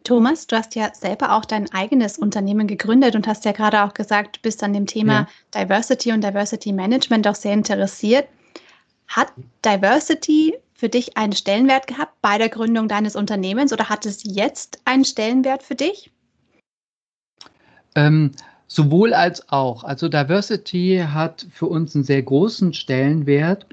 Thomas, 0.04 0.48
du 0.48 0.56
hast 0.56 0.74
ja 0.74 0.92
selber 0.94 1.32
auch 1.36 1.44
dein 1.44 1.72
eigenes 1.72 2.18
Unternehmen 2.18 2.66
gegründet 2.66 3.14
und 3.14 3.26
hast 3.28 3.44
ja 3.44 3.52
gerade 3.52 3.82
auch 3.82 3.94
gesagt, 3.94 4.36
du 4.36 4.40
bist 4.42 4.62
an 4.64 4.72
dem 4.72 4.86
Thema 4.86 5.28
ja. 5.54 5.62
Diversity 5.62 6.12
und 6.12 6.24
Diversity 6.24 6.72
Management 6.72 7.28
auch 7.28 7.36
sehr 7.36 7.52
interessiert. 7.52 8.26
Hat 9.06 9.32
Diversity 9.64 10.54
für 10.82 10.88
dich 10.88 11.16
einen 11.16 11.32
Stellenwert 11.32 11.86
gehabt 11.86 12.20
bei 12.22 12.38
der 12.38 12.48
Gründung 12.48 12.88
deines 12.88 13.14
Unternehmens 13.14 13.72
oder 13.72 13.88
hat 13.88 14.04
es 14.04 14.24
jetzt 14.24 14.80
einen 14.84 15.04
Stellenwert 15.04 15.62
für 15.62 15.76
dich? 15.76 16.10
Ähm, 17.94 18.32
sowohl 18.66 19.14
als 19.14 19.48
auch. 19.48 19.84
Also 19.84 20.08
Diversity 20.08 21.04
hat 21.06 21.46
für 21.52 21.66
uns 21.66 21.94
einen 21.94 22.02
sehr 22.02 22.20
großen 22.20 22.74
Stellenwert. 22.74 23.64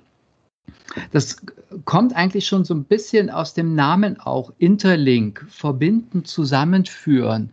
Das 1.12 1.38
kommt 1.86 2.16
eigentlich 2.16 2.46
schon 2.46 2.64
so 2.64 2.76
ein 2.76 2.84
bisschen 2.84 3.32
aus 3.32 3.56
dem 3.56 3.74
Namen 3.74 4.20
auch. 4.20 4.54
Interlink, 4.60 5.48
verbinden, 5.50 6.26
zusammenführen. 6.26 7.52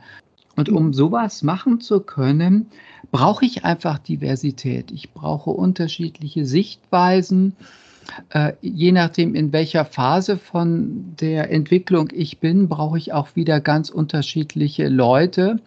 Und 0.55 0.69
um 0.69 0.93
sowas 0.93 1.43
machen 1.43 1.81
zu 1.81 2.01
können, 2.01 2.67
brauche 3.11 3.47
ich 3.47 3.65
einfach 3.65 4.01
Diversität. 4.01 4.91
Ich 4.91 5.15
brauche 5.15 5.49
unterschiedliche 5.49 6.45
Sichtweisen 6.45 7.57
je 8.61 8.93
nachdem, 8.93 9.35
in 9.35 9.53
welcher 9.53 9.85
Phase 9.85 10.39
von 10.39 11.15
der 11.21 11.51
Entwicklung 11.51 12.09
ich 12.13 12.39
bin, 12.39 12.69
brauche 12.69 12.99
ich 12.99 13.13
auch 13.13 13.35
wieder 13.35 13.61
ganz 13.61 13.91
unterschiedliche 13.91 14.89
Leute, 14.89 15.61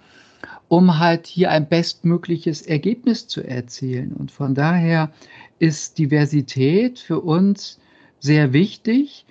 um 0.68 1.00
halt 1.00 1.28
hier 1.28 1.52
ein 1.52 1.68
bestmögliches 1.68 2.62
Ergebnis 2.62 3.28
zu 3.28 3.42
erzielen. 3.42 4.14
Und 4.14 4.32
von 4.32 4.56
daher 4.56 5.12
ist 5.60 5.98
Diversität 5.98 7.00
für 7.00 7.20
uns 7.20 7.80
sehr 8.20 8.54
wichtig, 8.54 9.26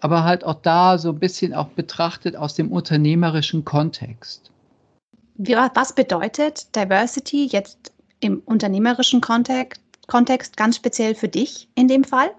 aber 0.00 0.24
halt 0.24 0.44
auch 0.44 0.60
da 0.62 0.98
so 0.98 1.10
ein 1.10 1.18
bisschen 1.18 1.54
auch 1.54 1.68
betrachtet 1.68 2.36
aus 2.36 2.54
dem 2.54 2.70
unternehmerischen 2.70 3.64
Kontext. 3.64 4.50
Was 5.36 5.94
bedeutet 5.94 6.74
Diversity 6.76 7.46
jetzt 7.46 7.92
im 8.20 8.40
unternehmerischen 8.44 9.20
Kontext, 9.20 9.80
Kontext 10.06 10.56
ganz 10.56 10.76
speziell 10.76 11.14
für 11.14 11.28
dich 11.28 11.68
in 11.74 11.88
dem 11.88 12.04
Fall? 12.04 12.30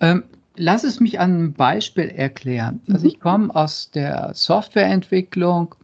Ähm, 0.00 0.24
lass 0.56 0.84
es 0.84 1.00
mich 1.00 1.20
an 1.20 1.30
einem 1.32 1.52
Beispiel 1.52 2.08
erklären. 2.08 2.80
Also 2.88 3.04
mhm. 3.04 3.08
Ich 3.08 3.20
komme 3.20 3.54
aus 3.54 3.90
der 3.90 4.32
Softwareentwicklung 4.34 5.74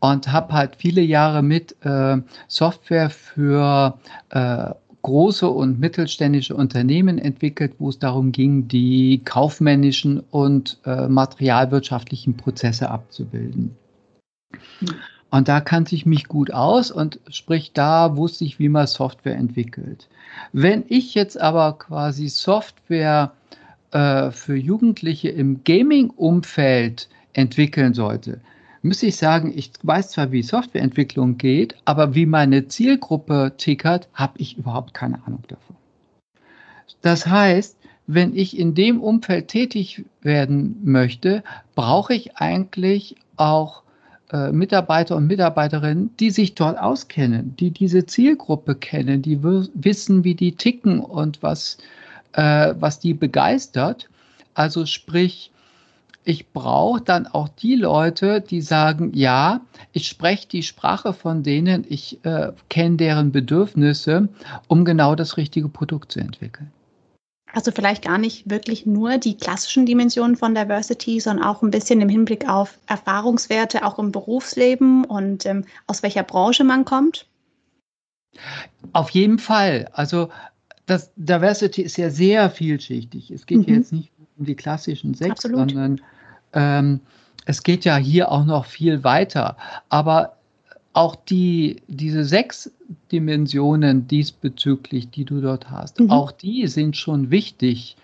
und 0.00 0.30
habe 0.30 0.52
halt 0.52 0.76
viele 0.76 1.00
Jahre 1.00 1.42
mit 1.42 1.76
äh, 1.84 2.18
Software 2.46 3.10
für 3.10 3.98
äh, 4.30 4.70
große 5.02 5.48
und 5.48 5.78
mittelständische 5.80 6.54
Unternehmen 6.54 7.18
entwickelt, 7.18 7.74
wo 7.78 7.88
es 7.88 7.98
darum 7.98 8.32
ging, 8.32 8.68
die 8.68 9.22
kaufmännischen 9.24 10.20
und 10.30 10.78
äh, 10.84 11.08
materialwirtschaftlichen 11.08 12.36
Prozesse 12.36 12.90
abzubilden. 12.90 13.76
Und 15.30 15.48
da 15.48 15.60
kannte 15.60 15.94
ich 15.94 16.06
mich 16.06 16.26
gut 16.26 16.52
aus 16.52 16.90
und 16.90 17.20
sprich, 17.28 17.72
da 17.74 18.16
wusste 18.16 18.44
ich, 18.44 18.58
wie 18.58 18.70
man 18.70 18.86
Software 18.86 19.36
entwickelt. 19.36 20.08
Wenn 20.52 20.84
ich 20.88 21.14
jetzt 21.14 21.38
aber 21.38 21.74
quasi 21.78 22.28
Software 22.28 23.32
äh, 23.90 24.30
für 24.30 24.56
Jugendliche 24.56 25.28
im 25.28 25.64
Gaming-Umfeld 25.64 27.08
entwickeln 27.34 27.92
sollte, 27.92 28.40
muss 28.82 29.02
ich 29.02 29.16
sagen, 29.16 29.52
ich 29.54 29.72
weiß 29.82 30.10
zwar, 30.10 30.32
wie 30.32 30.42
Softwareentwicklung 30.42 31.36
geht, 31.36 31.76
aber 31.84 32.14
wie 32.14 32.26
meine 32.26 32.68
Zielgruppe 32.68 33.52
tickert, 33.56 34.08
habe 34.14 34.38
ich 34.38 34.56
überhaupt 34.56 34.94
keine 34.94 35.26
Ahnung 35.26 35.42
davon. 35.48 35.76
Das 37.02 37.26
heißt, 37.26 37.76
wenn 38.06 38.34
ich 38.34 38.58
in 38.58 38.74
dem 38.74 39.00
Umfeld 39.00 39.48
tätig 39.48 40.04
werden 40.22 40.80
möchte, 40.84 41.42
brauche 41.74 42.14
ich 42.14 42.36
eigentlich 42.36 43.16
auch 43.36 43.82
äh, 44.32 44.52
Mitarbeiter 44.52 45.16
und 45.16 45.26
Mitarbeiterinnen, 45.26 46.16
die 46.18 46.30
sich 46.30 46.54
dort 46.54 46.78
auskennen, 46.78 47.56
die 47.56 47.70
diese 47.70 48.06
Zielgruppe 48.06 48.74
kennen, 48.74 49.22
die 49.22 49.42
wissen, 49.42 50.24
wie 50.24 50.34
die 50.34 50.52
ticken 50.52 51.00
und 51.00 51.42
was, 51.42 51.78
äh, 52.32 52.74
was 52.78 53.00
die 53.00 53.14
begeistert. 53.14 54.08
Also 54.54 54.86
sprich, 54.86 55.50
ich 56.24 56.52
brauche 56.52 57.00
dann 57.00 57.26
auch 57.26 57.48
die 57.48 57.74
Leute, 57.74 58.42
die 58.42 58.60
sagen, 58.60 59.12
ja, 59.14 59.62
ich 59.92 60.08
spreche 60.08 60.46
die 60.46 60.62
Sprache 60.62 61.14
von 61.14 61.42
denen, 61.42 61.86
ich 61.88 62.22
äh, 62.24 62.52
kenne 62.68 62.96
deren 62.96 63.32
Bedürfnisse, 63.32 64.28
um 64.66 64.84
genau 64.84 65.14
das 65.14 65.38
richtige 65.38 65.68
Produkt 65.68 66.12
zu 66.12 66.20
entwickeln. 66.20 66.70
Also 67.54 67.70
vielleicht 67.72 68.04
gar 68.04 68.18
nicht 68.18 68.50
wirklich 68.50 68.86
nur 68.86 69.18
die 69.18 69.36
klassischen 69.36 69.86
Dimensionen 69.86 70.36
von 70.36 70.54
Diversity, 70.54 71.18
sondern 71.20 71.46
auch 71.46 71.62
ein 71.62 71.70
bisschen 71.70 72.00
im 72.00 72.08
Hinblick 72.08 72.48
auf 72.48 72.78
Erfahrungswerte, 72.86 73.84
auch 73.84 73.98
im 73.98 74.12
Berufsleben 74.12 75.04
und 75.04 75.46
ähm, 75.46 75.64
aus 75.86 76.02
welcher 76.02 76.22
Branche 76.22 76.64
man 76.64 76.84
kommt? 76.84 77.26
Auf 78.92 79.10
jeden 79.10 79.38
Fall. 79.38 79.88
Also 79.92 80.28
das 80.86 81.10
Diversity 81.16 81.82
ist 81.82 81.96
ja 81.96 82.10
sehr 82.10 82.50
vielschichtig. 82.50 83.30
Es 83.30 83.46
geht 83.46 83.66
mhm. 83.66 83.74
jetzt 83.74 83.92
nicht 83.92 84.12
um 84.38 84.44
die 84.44 84.54
klassischen 84.54 85.14
sechs, 85.14 85.44
Absolut. 85.44 85.70
sondern 85.70 86.00
ähm, 86.52 87.00
es 87.44 87.62
geht 87.62 87.84
ja 87.84 87.96
hier 87.96 88.30
auch 88.30 88.44
noch 88.44 88.66
viel 88.66 89.04
weiter. 89.04 89.56
Aber 89.88 90.37
auch 90.92 91.16
die, 91.16 91.82
diese 91.86 92.24
sechs 92.24 92.72
Dimensionen 93.12 94.08
diesbezüglich, 94.08 95.10
die 95.10 95.24
du 95.24 95.40
dort 95.40 95.70
hast, 95.70 96.00
mhm. 96.00 96.10
auch 96.10 96.32
die 96.32 96.66
sind 96.66 96.96
schon 96.96 97.30
wichtig, 97.30 97.96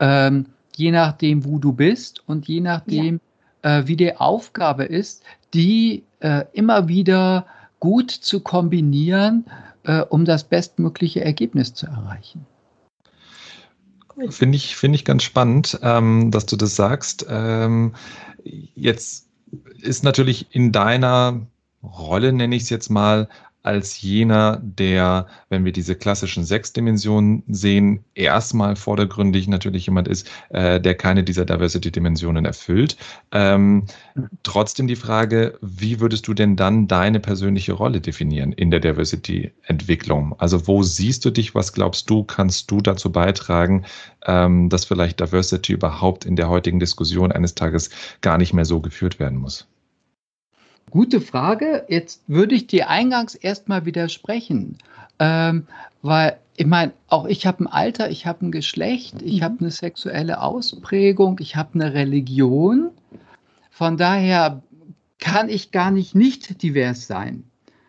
ähm, 0.00 0.46
je 0.76 0.90
nachdem, 0.90 1.44
wo 1.44 1.58
du 1.58 1.72
bist 1.72 2.22
und 2.26 2.48
je 2.48 2.60
nachdem, 2.60 3.20
ja. 3.64 3.78
äh, 3.78 3.86
wie 3.86 3.96
die 3.96 4.16
Aufgabe 4.16 4.84
ist, 4.84 5.22
die 5.54 6.04
äh, 6.20 6.44
immer 6.52 6.88
wieder 6.88 7.46
gut 7.80 8.10
zu 8.10 8.40
kombinieren, 8.40 9.44
äh, 9.84 10.00
um 10.02 10.24
das 10.24 10.44
bestmögliche 10.44 11.24
Ergebnis 11.24 11.74
zu 11.74 11.86
erreichen. 11.86 12.46
Finde 14.28 14.56
ich, 14.56 14.76
finde 14.76 14.96
ich 14.96 15.04
ganz 15.04 15.22
spannend, 15.22 15.78
ähm, 15.82 16.30
dass 16.30 16.46
du 16.46 16.56
das 16.56 16.76
sagst. 16.76 17.26
Ähm, 17.28 17.94
jetzt 18.44 19.28
ist 19.80 20.04
natürlich 20.04 20.54
in 20.54 20.70
deiner 20.70 21.46
Rolle, 21.82 22.32
nenne 22.32 22.56
ich 22.56 22.62
es 22.62 22.70
jetzt 22.70 22.90
mal, 22.90 23.28
als 23.62 24.02
jener, 24.02 24.60
der, 24.62 25.26
wenn 25.48 25.64
wir 25.64 25.72
diese 25.72 25.94
klassischen 25.94 26.44
sechs 26.44 26.72
Dimensionen 26.72 27.44
sehen, 27.48 28.04
erstmal 28.14 28.76
vordergründig 28.76 29.46
natürlich 29.48 29.86
jemand 29.86 30.08
ist, 30.08 30.28
äh, 30.50 30.80
der 30.80 30.94
keine 30.94 31.22
dieser 31.22 31.44
Diversity-Dimensionen 31.44 32.44
erfüllt. 32.44 32.96
Ähm, 33.30 33.86
trotzdem 34.42 34.88
die 34.88 34.96
Frage, 34.96 35.58
wie 35.60 36.00
würdest 36.00 36.26
du 36.26 36.34
denn 36.34 36.56
dann 36.56 36.88
deine 36.88 37.20
persönliche 37.20 37.72
Rolle 37.72 38.00
definieren 38.00 38.52
in 38.52 38.70
der 38.70 38.80
Diversity-Entwicklung? 38.80 40.34
Also 40.38 40.66
wo 40.66 40.82
siehst 40.82 41.24
du 41.24 41.30
dich, 41.30 41.54
was 41.54 41.72
glaubst 41.72 42.10
du, 42.10 42.24
kannst 42.24 42.70
du 42.70 42.80
dazu 42.80 43.12
beitragen, 43.12 43.84
ähm, 44.26 44.68
dass 44.70 44.84
vielleicht 44.84 45.20
Diversity 45.20 45.72
überhaupt 45.72 46.24
in 46.24 46.36
der 46.36 46.48
heutigen 46.48 46.80
Diskussion 46.80 47.30
eines 47.30 47.54
Tages 47.54 47.90
gar 48.22 48.38
nicht 48.38 48.52
mehr 48.52 48.64
so 48.64 48.80
geführt 48.80 49.20
werden 49.20 49.38
muss? 49.38 49.68
Gute 50.92 51.22
Frage. 51.22 51.86
Jetzt 51.88 52.22
würde 52.26 52.54
ich 52.54 52.66
dir 52.66 52.90
eingangs 52.90 53.34
erstmal 53.34 53.86
widersprechen, 53.86 54.76
ähm, 55.18 55.66
weil 56.02 56.36
ich 56.54 56.66
meine, 56.66 56.92
auch 57.08 57.24
ich 57.24 57.46
habe 57.46 57.64
ein 57.64 57.66
Alter, 57.66 58.10
ich 58.10 58.26
habe 58.26 58.44
ein 58.44 58.52
Geschlecht, 58.52 59.22
ich 59.22 59.40
mhm. 59.40 59.44
habe 59.44 59.56
eine 59.60 59.70
sexuelle 59.70 60.42
Ausprägung, 60.42 61.38
ich 61.40 61.56
habe 61.56 61.76
eine 61.76 61.94
Religion. 61.94 62.90
Von 63.70 63.96
daher 63.96 64.62
kann 65.18 65.48
ich 65.48 65.70
gar 65.70 65.90
nicht 65.90 66.14
nicht 66.14 66.62
divers 66.62 67.06
sein, 67.06 67.44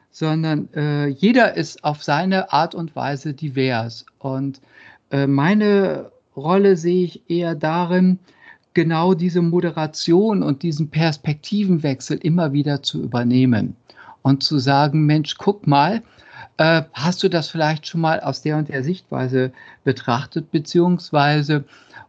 sondern 0.09 0.69
äh, 0.73 1.07
jeder 1.07 1.57
ist 1.57 1.83
auf 1.83 2.03
seine 2.03 2.53
Art 2.53 2.73
und 2.73 2.95
Weise 2.95 3.33
divers. 3.33 4.05
Und 4.17 4.61
äh, 5.11 5.27
meine 5.27 6.09
Rolle 6.37 6.77
sehe 6.77 7.03
ich 7.03 7.29
eher 7.29 7.53
darin, 7.53 8.19
genau 8.73 9.13
diese 9.13 9.41
Moderation 9.41 10.43
und 10.43 10.63
diesen 10.63 10.89
Perspektivenwechsel 10.89 12.17
immer 12.17 12.53
wieder 12.53 12.83
zu 12.83 13.01
übernehmen 13.01 13.75
und 14.21 14.43
zu 14.43 14.59
sagen, 14.59 15.05
Mensch, 15.05 15.37
guck 15.37 15.67
mal, 15.67 16.01
äh, 16.57 16.83
hast 16.93 17.23
du 17.23 17.29
das 17.29 17.49
vielleicht 17.49 17.87
schon 17.87 18.01
mal 18.01 18.19
aus 18.19 18.41
der 18.41 18.57
und 18.57 18.69
der 18.69 18.83
Sichtweise 18.83 19.51
betrachtet, 19.83 20.51
beziehungsweise 20.51 21.65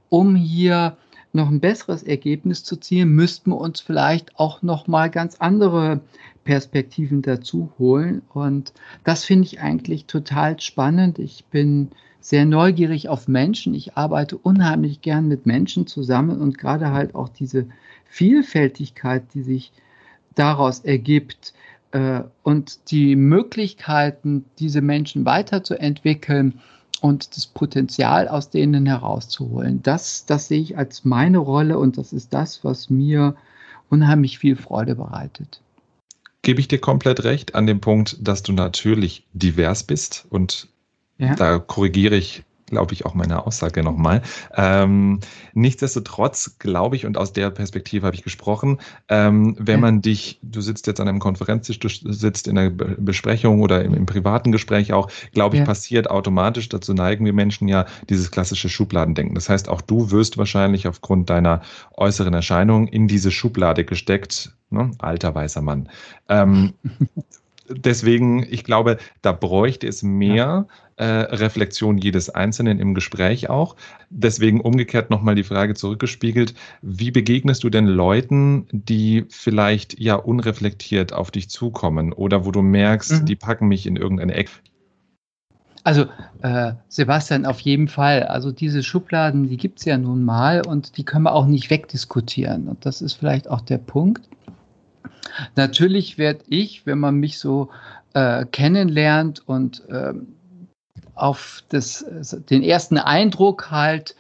um 0.08 0.36
hier 0.36 0.96
noch 1.32 1.50
ein 1.50 1.60
besseres 1.60 2.02
Ergebnis 2.02 2.62
zu 2.62 2.76
ziehen, 2.76 3.08
müssten 3.08 3.50
wir 3.50 3.58
uns 3.58 3.80
vielleicht 3.80 4.38
auch 4.38 4.62
noch 4.62 4.86
mal 4.86 5.10
ganz 5.10 5.36
andere 5.40 6.00
Perspektiven 6.44 7.22
dazu 7.22 7.72
holen. 7.78 8.22
Und 8.32 8.72
das 9.02 9.24
finde 9.24 9.46
ich 9.46 9.60
eigentlich 9.60 10.06
total 10.06 10.60
spannend. 10.60 11.18
Ich 11.18 11.44
bin 11.46 11.90
sehr 12.24 12.46
neugierig 12.46 13.10
auf 13.10 13.28
Menschen. 13.28 13.74
Ich 13.74 13.98
arbeite 13.98 14.38
unheimlich 14.38 15.02
gern 15.02 15.28
mit 15.28 15.44
Menschen 15.44 15.86
zusammen 15.86 16.40
und 16.40 16.56
gerade 16.56 16.90
halt 16.90 17.14
auch 17.14 17.28
diese 17.28 17.66
Vielfältigkeit, 18.06 19.24
die 19.34 19.42
sich 19.42 19.72
daraus 20.34 20.80
ergibt 20.80 21.52
äh, 21.90 22.22
und 22.42 22.90
die 22.90 23.14
Möglichkeiten, 23.14 24.46
diese 24.58 24.80
Menschen 24.80 25.26
weiterzuentwickeln 25.26 26.62
und 27.02 27.36
das 27.36 27.46
Potenzial 27.46 28.26
aus 28.28 28.48
denen 28.48 28.86
herauszuholen. 28.86 29.82
Das, 29.82 30.24
das 30.24 30.48
sehe 30.48 30.62
ich 30.62 30.78
als 30.78 31.04
meine 31.04 31.36
Rolle 31.36 31.78
und 31.78 31.98
das 31.98 32.14
ist 32.14 32.32
das, 32.32 32.64
was 32.64 32.88
mir 32.88 33.36
unheimlich 33.90 34.38
viel 34.38 34.56
Freude 34.56 34.94
bereitet 34.94 35.60
gebe 36.44 36.60
ich 36.60 36.68
dir 36.68 36.78
komplett 36.78 37.24
recht 37.24 37.54
an 37.54 37.66
dem 37.66 37.80
Punkt, 37.80 38.18
dass 38.20 38.42
du 38.42 38.52
natürlich 38.52 39.26
divers 39.32 39.82
bist 39.82 40.26
und 40.28 40.68
ja. 41.18 41.34
Da 41.34 41.58
korrigiere 41.58 42.16
ich, 42.16 42.44
glaube 42.66 42.94
ich, 42.94 43.06
auch 43.06 43.14
meine 43.14 43.46
Aussage 43.46 43.82
nochmal. 43.82 44.22
Ähm, 44.54 45.20
nichtsdestotrotz 45.52 46.58
glaube 46.58 46.96
ich, 46.96 47.06
und 47.06 47.16
aus 47.16 47.32
der 47.32 47.50
Perspektive 47.50 48.06
habe 48.06 48.16
ich 48.16 48.22
gesprochen, 48.22 48.80
ähm, 49.08 49.56
wenn 49.58 49.80
man 49.80 50.02
dich, 50.02 50.40
du 50.42 50.60
sitzt 50.60 50.86
jetzt 50.86 51.00
an 51.00 51.08
einem 51.08 51.20
Konferenztisch, 51.20 51.78
du 51.78 51.88
sitzt 51.88 52.48
in 52.48 52.58
einer 52.58 52.70
Besprechung 52.70 53.60
oder 53.60 53.84
im, 53.84 53.94
im 53.94 54.06
privaten 54.06 54.50
Gespräch 54.50 54.92
auch, 54.92 55.10
glaube 55.32 55.56
ich, 55.56 55.60
ja. 55.60 55.66
passiert 55.66 56.10
automatisch, 56.10 56.68
dazu 56.68 56.94
neigen 56.94 57.24
wir 57.24 57.32
Menschen 57.32 57.68
ja 57.68 57.86
dieses 58.08 58.30
klassische 58.30 58.68
Schubladendenken. 58.68 59.34
Das 59.34 59.48
heißt, 59.48 59.68
auch 59.68 59.80
du 59.80 60.10
wirst 60.10 60.38
wahrscheinlich 60.38 60.88
aufgrund 60.88 61.30
deiner 61.30 61.60
äußeren 61.92 62.34
Erscheinung 62.34 62.88
in 62.88 63.08
diese 63.08 63.30
Schublade 63.30 63.84
gesteckt, 63.84 64.56
ne? 64.70 64.90
alter 64.98 65.34
weißer 65.34 65.62
Mann. 65.62 65.88
Ähm, 66.28 66.74
deswegen, 67.68 68.46
ich 68.48 68.64
glaube, 68.64 68.98
da 69.22 69.32
bräuchte 69.32 69.86
es 69.86 70.02
mehr 70.02 70.66
äh, 70.96 71.04
Reflexion 71.04 71.98
jedes 71.98 72.30
Einzelnen 72.30 72.78
im 72.78 72.94
Gespräch 72.94 73.50
auch. 73.50 73.76
Deswegen 74.10 74.60
umgekehrt 74.60 75.10
nochmal 75.10 75.34
die 75.34 75.44
Frage 75.44 75.74
zurückgespiegelt, 75.74 76.54
wie 76.82 77.10
begegnest 77.10 77.64
du 77.64 77.70
denn 77.70 77.86
Leuten, 77.86 78.66
die 78.70 79.24
vielleicht 79.28 79.98
ja 79.98 80.14
unreflektiert 80.14 81.12
auf 81.12 81.30
dich 81.30 81.50
zukommen 81.50 82.12
oder 82.12 82.44
wo 82.44 82.50
du 82.50 82.62
merkst, 82.62 83.22
mhm. 83.22 83.26
die 83.26 83.36
packen 83.36 83.68
mich 83.68 83.86
in 83.86 83.96
irgendeine 83.96 84.34
Ecke? 84.34 84.52
Also 85.84 86.06
äh, 86.40 86.72
Sebastian, 86.88 87.44
auf 87.44 87.60
jeden 87.60 87.88
Fall. 87.88 88.22
Also 88.22 88.52
diese 88.52 88.82
Schubladen, 88.82 89.48
die 89.48 89.58
gibt 89.58 89.80
es 89.80 89.84
ja 89.84 89.98
nun 89.98 90.24
mal 90.24 90.66
und 90.66 90.96
die 90.96 91.04
können 91.04 91.24
wir 91.24 91.34
auch 91.34 91.46
nicht 91.46 91.68
wegdiskutieren. 91.68 92.68
Und 92.68 92.86
das 92.86 93.02
ist 93.02 93.14
vielleicht 93.14 93.50
auch 93.50 93.60
der 93.60 93.78
Punkt. 93.78 94.26
Natürlich 95.56 96.18
werde 96.18 96.44
ich, 96.48 96.86
wenn 96.86 96.98
man 96.98 97.16
mich 97.16 97.38
so 97.38 97.70
äh, 98.14 98.44
kennenlernt 98.46 99.42
und 99.46 99.88
äh, 99.88 100.14
auf 101.14 101.62
das, 101.68 102.04
den 102.50 102.62
ersten 102.62 102.98
Eindruck 102.98 103.70
halt 103.70 104.16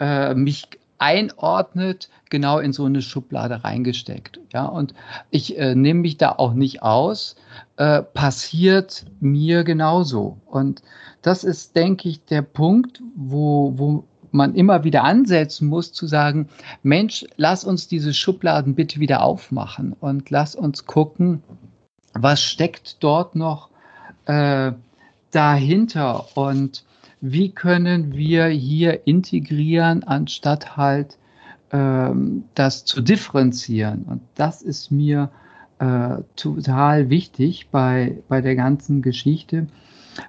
äh, 0.00 0.34
mich 0.34 0.68
einordnet, 0.98 2.08
genau 2.30 2.58
in 2.58 2.72
so 2.72 2.84
eine 2.84 3.02
Schublade 3.02 3.64
reingesteckt. 3.64 4.40
Ja, 4.52 4.66
und 4.66 4.94
ich 5.30 5.56
äh, 5.58 5.74
nehme 5.74 6.00
mich 6.00 6.16
da 6.16 6.32
auch 6.32 6.54
nicht 6.54 6.82
aus, 6.82 7.36
äh, 7.76 8.02
passiert 8.02 9.04
mir 9.20 9.64
genauso. 9.64 10.38
Und 10.46 10.82
das 11.22 11.44
ist, 11.44 11.76
denke 11.76 12.08
ich, 12.08 12.24
der 12.24 12.42
Punkt, 12.42 13.02
wo, 13.14 13.72
wo 13.76 14.04
man 14.32 14.54
immer 14.54 14.84
wieder 14.84 15.04
ansetzen 15.04 15.68
muss, 15.68 15.92
zu 15.92 16.06
sagen, 16.06 16.48
Mensch, 16.82 17.24
lass 17.36 17.64
uns 17.64 17.88
diese 17.88 18.14
Schubladen 18.14 18.74
bitte 18.74 19.00
wieder 19.00 19.22
aufmachen 19.22 19.94
und 19.98 20.30
lass 20.30 20.54
uns 20.54 20.86
gucken, 20.86 21.42
was 22.14 22.42
steckt 22.42 23.02
dort 23.02 23.34
noch 23.34 23.70
äh, 24.26 24.72
dahinter 25.30 26.36
und 26.36 26.84
wie 27.20 27.50
können 27.50 28.14
wir 28.14 28.46
hier 28.46 29.06
integrieren, 29.06 30.04
anstatt 30.04 30.76
halt 30.76 31.18
ähm, 31.72 32.44
das 32.54 32.84
zu 32.84 33.00
differenzieren. 33.00 34.04
Und 34.04 34.20
das 34.34 34.62
ist 34.62 34.90
mir 34.90 35.30
äh, 35.78 36.18
total 36.36 37.10
wichtig 37.10 37.68
bei, 37.70 38.18
bei 38.28 38.40
der 38.40 38.56
ganzen 38.56 39.02
Geschichte, 39.02 39.66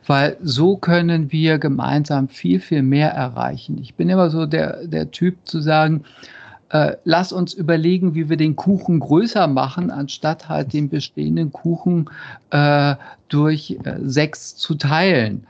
weil 0.06 0.38
so 0.42 0.78
können 0.78 1.32
wir 1.32 1.58
gemeinsam 1.58 2.28
viel, 2.28 2.60
viel 2.60 2.84
mehr 2.84 3.12
erreichen. 3.12 3.78
Ich 3.82 3.96
bin 3.96 4.10
immer 4.10 4.30
so 4.30 4.46
der, 4.46 4.88
der 4.88 5.12
Typ 5.12 5.38
zu 5.46 5.62
sagen, 5.62 6.04
äh, 6.70 6.96
lass 7.04 7.32
uns 7.32 7.54
überlegen, 7.54 8.14
wie 8.14 8.30
wir 8.30 8.38
den 8.38 8.56
Kuchen 8.56 9.00
größer 9.00 9.48
machen, 9.48 9.90
anstatt 9.90 10.50
halt 10.50 10.74
den 10.74 10.90
bestehenden 10.90 11.52
Kuchen 11.52 12.10
äh, 12.52 12.96
durch 13.28 13.78
äh, 13.84 13.98
sechs 14.02 14.56
zu 14.56 14.76
teilen. 14.76 15.48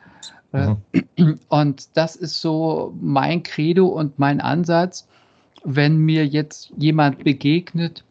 Äh, 0.53 0.75
mhm. 1.17 1.39
Und 1.49 1.89
das 1.95 2.15
ist 2.15 2.41
so 2.41 2.93
mein 3.01 3.43
Credo 3.43 3.87
und 3.87 4.17
mein 4.17 4.39
Ansatz, 4.39 5.07
wenn 5.65 5.97
mir 5.97 6.25
jetzt 6.25 6.71
jemand 6.77 7.23
begegnet, 7.23 8.03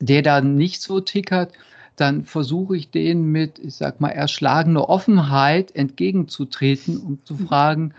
der 0.00 0.22
da 0.22 0.40
nicht 0.42 0.82
so 0.82 1.00
tickert, 1.00 1.52
dann 1.96 2.24
versuche 2.24 2.76
ich 2.76 2.90
denen 2.90 3.30
mit, 3.30 3.58
ich 3.58 3.74
sag 3.76 4.00
mal, 4.00 4.10
erschlagener 4.10 4.88
Offenheit 4.88 5.74
entgegenzutreten, 5.74 6.98
um 6.98 7.18
zu 7.24 7.34
mhm. 7.34 7.46
fragen, 7.46 7.94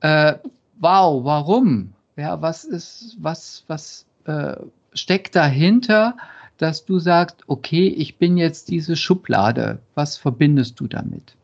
äh, 0.00 0.34
wow, 0.80 1.24
warum? 1.24 1.92
Ja, 2.16 2.40
was 2.40 2.64
ist, 2.64 3.16
was, 3.20 3.64
was 3.66 4.06
äh, 4.24 4.56
steckt 4.92 5.34
dahinter, 5.36 6.16
dass 6.58 6.84
du 6.84 6.98
sagst, 6.98 7.42
okay, 7.46 7.88
ich 7.88 8.16
bin 8.16 8.36
jetzt 8.36 8.68
diese 8.68 8.96
Schublade. 8.96 9.80
Was 9.94 10.16
verbindest 10.16 10.78
du 10.78 10.86
damit? 10.86 11.36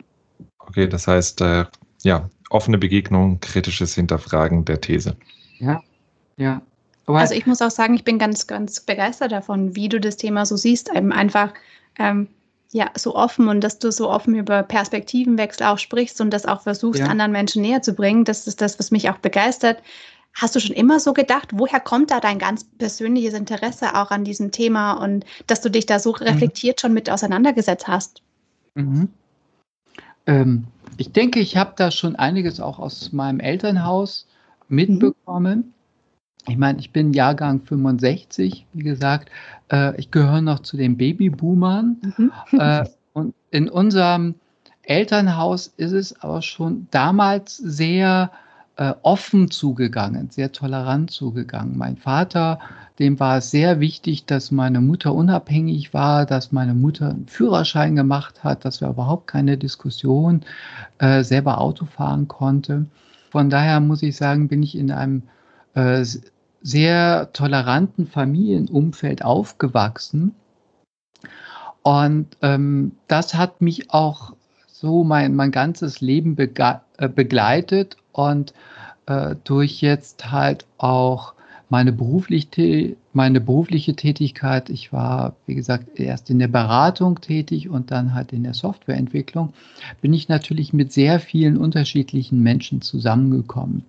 Okay, 0.58 0.88
das 0.88 1.08
heißt, 1.08 1.40
äh, 1.40 1.64
ja, 2.02 2.30
offene 2.48 2.78
Begegnung, 2.78 3.40
kritisches 3.40 3.94
Hinterfragen 3.94 4.64
der 4.64 4.80
These. 4.80 5.16
Ja, 5.58 5.82
ja. 6.36 6.62
Also 7.18 7.34
ich 7.34 7.46
muss 7.46 7.62
auch 7.62 7.70
sagen, 7.70 7.94
ich 7.94 8.04
bin 8.04 8.18
ganz, 8.18 8.46
ganz 8.46 8.80
begeistert 8.80 9.32
davon, 9.32 9.74
wie 9.74 9.88
du 9.88 10.00
das 10.00 10.16
Thema 10.16 10.46
so 10.46 10.56
siehst. 10.56 10.90
Eben 10.94 11.12
einfach 11.12 11.52
ähm, 11.98 12.28
ja, 12.72 12.90
so 12.96 13.16
offen 13.16 13.48
und 13.48 13.62
dass 13.62 13.78
du 13.78 13.90
so 13.90 14.10
offen 14.10 14.34
über 14.34 14.62
Perspektivenwechsel 14.62 15.66
auch 15.66 15.78
sprichst 15.78 16.20
und 16.20 16.30
das 16.30 16.46
auch 16.46 16.62
versuchst, 16.62 17.00
ja. 17.00 17.06
anderen 17.06 17.32
Menschen 17.32 17.62
näher 17.62 17.82
zu 17.82 17.94
bringen. 17.94 18.24
Das 18.24 18.46
ist 18.46 18.60
das, 18.60 18.78
was 18.78 18.90
mich 18.90 19.10
auch 19.10 19.18
begeistert. 19.18 19.82
Hast 20.34 20.54
du 20.54 20.60
schon 20.60 20.76
immer 20.76 21.00
so 21.00 21.12
gedacht, 21.12 21.48
woher 21.52 21.80
kommt 21.80 22.12
da 22.12 22.20
dein 22.20 22.38
ganz 22.38 22.64
persönliches 22.64 23.34
Interesse 23.34 23.96
auch 23.96 24.12
an 24.12 24.24
diesem 24.24 24.52
Thema 24.52 24.92
und 24.92 25.24
dass 25.48 25.60
du 25.60 25.70
dich 25.70 25.86
da 25.86 25.98
so 25.98 26.10
mhm. 26.10 26.26
reflektiert 26.26 26.78
mhm. 26.78 26.80
schon 26.80 26.94
mit 26.94 27.10
auseinandergesetzt 27.10 27.88
hast? 27.88 28.22
Mhm. 28.74 29.08
Ähm, 30.26 30.66
ich 30.96 31.10
denke, 31.10 31.40
ich 31.40 31.56
habe 31.56 31.72
da 31.76 31.90
schon 31.90 32.14
einiges 32.14 32.60
auch 32.60 32.78
aus 32.78 33.12
meinem 33.12 33.40
Elternhaus 33.40 34.28
mitbekommen. 34.68 35.56
Mhm. 35.56 35.74
Ich 36.48 36.56
meine, 36.56 36.78
ich 36.78 36.92
bin 36.92 37.12
Jahrgang 37.12 37.60
65, 37.60 38.66
wie 38.72 38.82
gesagt. 38.82 39.30
Äh, 39.70 39.98
ich 39.98 40.10
gehöre 40.10 40.40
noch 40.40 40.60
zu 40.60 40.76
den 40.76 40.96
Babyboomern. 40.96 42.00
Mhm. 42.16 42.32
Äh, 42.58 42.84
und 43.12 43.34
in 43.50 43.68
unserem 43.68 44.34
Elternhaus 44.82 45.72
ist 45.76 45.92
es 45.92 46.20
aber 46.22 46.42
schon 46.42 46.88
damals 46.90 47.56
sehr 47.56 48.30
äh, 48.76 48.94
offen 49.02 49.50
zugegangen, 49.50 50.30
sehr 50.30 50.52
tolerant 50.52 51.10
zugegangen. 51.10 51.76
Mein 51.76 51.96
Vater, 51.96 52.58
dem 52.98 53.20
war 53.20 53.38
es 53.38 53.50
sehr 53.50 53.78
wichtig, 53.78 54.24
dass 54.24 54.50
meine 54.50 54.80
Mutter 54.80 55.14
unabhängig 55.14 55.92
war, 55.92 56.24
dass 56.24 56.50
meine 56.50 56.74
Mutter 56.74 57.10
einen 57.10 57.26
Führerschein 57.26 57.94
gemacht 57.94 58.42
hat, 58.42 58.64
dass 58.64 58.80
wir 58.80 58.88
überhaupt 58.88 59.26
keine 59.26 59.58
Diskussion 59.58 60.42
äh, 60.98 61.22
selber 61.22 61.60
Auto 61.60 61.84
fahren 61.84 62.26
konnte. 62.26 62.86
Von 63.30 63.50
daher 63.50 63.80
muss 63.80 64.02
ich 64.02 64.16
sagen, 64.16 64.48
bin 64.48 64.62
ich 64.62 64.76
in 64.76 64.90
einem 64.90 65.22
äh, 65.74 66.04
sehr 66.62 67.32
toleranten 67.32 68.06
Familienumfeld 68.06 69.24
aufgewachsen. 69.24 70.34
Und 71.82 72.36
ähm, 72.42 72.92
das 73.08 73.34
hat 73.34 73.62
mich 73.62 73.90
auch 73.90 74.34
so 74.66 75.04
mein, 75.04 75.34
mein 75.34 75.50
ganzes 75.50 76.00
Leben 76.00 76.36
äh, 76.36 77.08
begleitet 77.08 77.96
und 78.12 78.52
äh, 79.06 79.36
durch 79.44 79.80
jetzt 79.80 80.30
halt 80.30 80.66
auch 80.78 81.34
meine, 81.70 81.92
beruflich, 81.92 82.48
meine 83.12 83.40
berufliche 83.40 83.94
Tätigkeit. 83.94 84.68
Ich 84.70 84.92
war, 84.92 85.36
wie 85.46 85.54
gesagt, 85.54 85.98
erst 86.00 86.28
in 86.28 86.38
der 86.38 86.48
Beratung 86.48 87.20
tätig 87.20 87.68
und 87.68 87.90
dann 87.90 88.12
halt 88.12 88.32
in 88.32 88.42
der 88.42 88.54
Softwareentwicklung. 88.54 89.54
Bin 90.00 90.12
ich 90.12 90.28
natürlich 90.28 90.72
mit 90.72 90.92
sehr 90.92 91.20
vielen 91.20 91.56
unterschiedlichen 91.56 92.42
Menschen 92.42 92.82
zusammengekommen. 92.82 93.84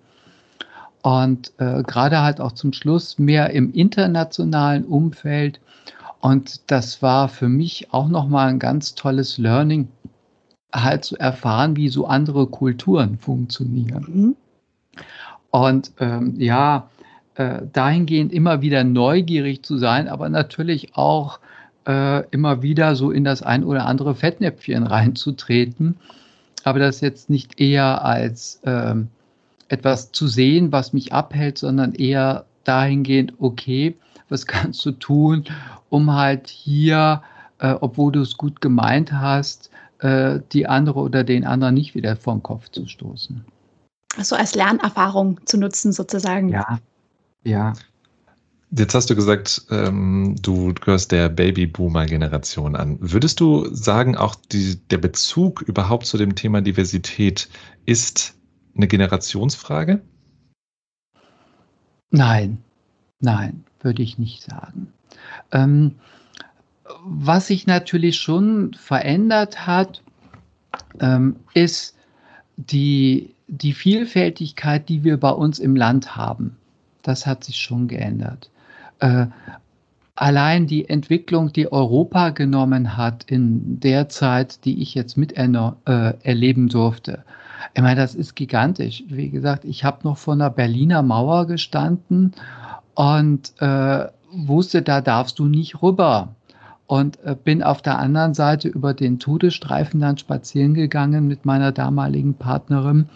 Und 1.02 1.52
äh, 1.58 1.82
gerade 1.82 2.22
halt 2.22 2.40
auch 2.40 2.52
zum 2.52 2.72
Schluss 2.72 3.18
mehr 3.18 3.50
im 3.50 3.72
internationalen 3.72 4.84
Umfeld. 4.84 5.60
Und 6.20 6.70
das 6.70 7.02
war 7.02 7.28
für 7.28 7.48
mich 7.48 7.92
auch 7.92 8.08
nochmal 8.08 8.48
ein 8.48 8.60
ganz 8.60 8.94
tolles 8.94 9.38
Learning, 9.38 9.88
halt 10.72 11.04
zu 11.04 11.16
erfahren, 11.18 11.76
wie 11.76 11.88
so 11.88 12.06
andere 12.06 12.46
Kulturen 12.46 13.18
funktionieren. 13.18 14.06
Mhm. 14.08 14.36
Und 15.50 15.92
ähm, 15.98 16.34
ja, 16.38 16.88
äh, 17.34 17.62
dahingehend 17.72 18.32
immer 18.32 18.62
wieder 18.62 18.84
neugierig 18.84 19.64
zu 19.64 19.76
sein, 19.78 20.08
aber 20.08 20.28
natürlich 20.28 20.96
auch 20.96 21.40
äh, 21.86 22.26
immer 22.30 22.62
wieder 22.62 22.94
so 22.94 23.10
in 23.10 23.24
das 23.24 23.42
ein 23.42 23.64
oder 23.64 23.86
andere 23.86 24.14
Fettnäpfchen 24.14 24.86
reinzutreten. 24.86 25.96
Aber 26.64 26.78
das 26.78 27.00
jetzt 27.00 27.28
nicht 27.28 27.60
eher 27.60 28.04
als 28.04 28.60
ähm, 28.64 29.08
etwas 29.72 30.12
zu 30.12 30.28
sehen, 30.28 30.70
was 30.70 30.92
mich 30.92 31.12
abhält, 31.12 31.56
sondern 31.56 31.94
eher 31.94 32.44
dahingehend, 32.64 33.32
okay, 33.38 33.96
was 34.28 34.46
kannst 34.46 34.84
du 34.84 34.92
tun, 34.92 35.44
um 35.88 36.12
halt 36.12 36.48
hier, 36.48 37.22
äh, 37.58 37.74
obwohl 37.80 38.12
du 38.12 38.20
es 38.20 38.36
gut 38.36 38.60
gemeint 38.60 39.12
hast, 39.12 39.70
äh, 40.00 40.40
die 40.52 40.66
andere 40.66 41.00
oder 41.00 41.24
den 41.24 41.44
anderen 41.44 41.74
nicht 41.74 41.94
wieder 41.94 42.16
vom 42.16 42.42
Kopf 42.42 42.68
zu 42.68 42.86
stoßen. 42.86 43.44
Also 44.18 44.36
als 44.36 44.54
Lernerfahrung 44.54 45.40
zu 45.46 45.56
nutzen, 45.56 45.92
sozusagen. 45.92 46.50
Ja, 46.50 46.78
ja. 47.44 47.72
Jetzt 48.76 48.94
hast 48.94 49.08
du 49.08 49.14
gesagt, 49.14 49.62
ähm, 49.70 50.36
du 50.40 50.72
gehörst 50.74 51.12
der 51.12 51.28
Babyboomer-Generation 51.28 52.76
an. 52.76 52.98
Würdest 53.00 53.40
du 53.40 53.68
sagen, 53.74 54.16
auch 54.16 54.34
die, 54.34 54.76
der 54.90 54.98
Bezug 54.98 55.62
überhaupt 55.62 56.06
zu 56.06 56.18
dem 56.18 56.34
Thema 56.34 56.60
Diversität 56.62 57.48
ist 57.84 58.34
eine 58.76 58.88
Generationsfrage? 58.88 60.02
Nein, 62.10 62.58
nein, 63.20 63.64
würde 63.80 64.02
ich 64.02 64.18
nicht 64.18 64.42
sagen. 64.42 64.92
Ähm, 65.50 65.96
was 67.04 67.46
sich 67.46 67.66
natürlich 67.66 68.18
schon 68.18 68.74
verändert 68.74 69.66
hat, 69.66 70.02
ähm, 71.00 71.36
ist 71.54 71.96
die, 72.56 73.34
die 73.48 73.72
Vielfältigkeit, 73.72 74.88
die 74.88 75.04
wir 75.04 75.18
bei 75.18 75.30
uns 75.30 75.58
im 75.58 75.76
Land 75.76 76.16
haben. 76.16 76.56
Das 77.02 77.26
hat 77.26 77.44
sich 77.44 77.56
schon 77.56 77.88
geändert. 77.88 78.50
Äh, 79.00 79.26
allein 80.14 80.66
die 80.66 80.88
Entwicklung, 80.88 81.52
die 81.52 81.70
Europa 81.72 82.30
genommen 82.30 82.96
hat 82.96 83.24
in 83.24 83.80
der 83.80 84.08
Zeit, 84.08 84.64
die 84.64 84.82
ich 84.82 84.94
jetzt 84.94 85.16
miterleben 85.16 86.66
äh, 86.66 86.70
durfte, 86.70 87.24
ich 87.74 87.82
meine, 87.82 88.00
das 88.00 88.14
ist 88.14 88.34
gigantisch. 88.34 89.04
Wie 89.08 89.30
gesagt, 89.30 89.64
ich 89.64 89.84
habe 89.84 89.98
noch 90.04 90.18
vor 90.18 90.34
einer 90.34 90.50
Berliner 90.50 91.02
Mauer 91.02 91.46
gestanden 91.46 92.32
und 92.94 93.52
äh, 93.60 94.06
wusste, 94.32 94.82
da 94.82 95.00
darfst 95.00 95.38
du 95.38 95.44
nicht 95.44 95.82
rüber. 95.82 96.34
Und 96.86 97.18
äh, 97.24 97.36
bin 97.42 97.62
auf 97.62 97.80
der 97.80 97.98
anderen 97.98 98.34
Seite 98.34 98.68
über 98.68 98.92
den 98.92 99.18
Todesstreifen 99.18 100.00
dann 100.00 100.18
spazieren 100.18 100.74
gegangen 100.74 101.26
mit 101.26 101.46
meiner 101.46 101.72
damaligen 101.72 102.34
Partnerin 102.34 103.08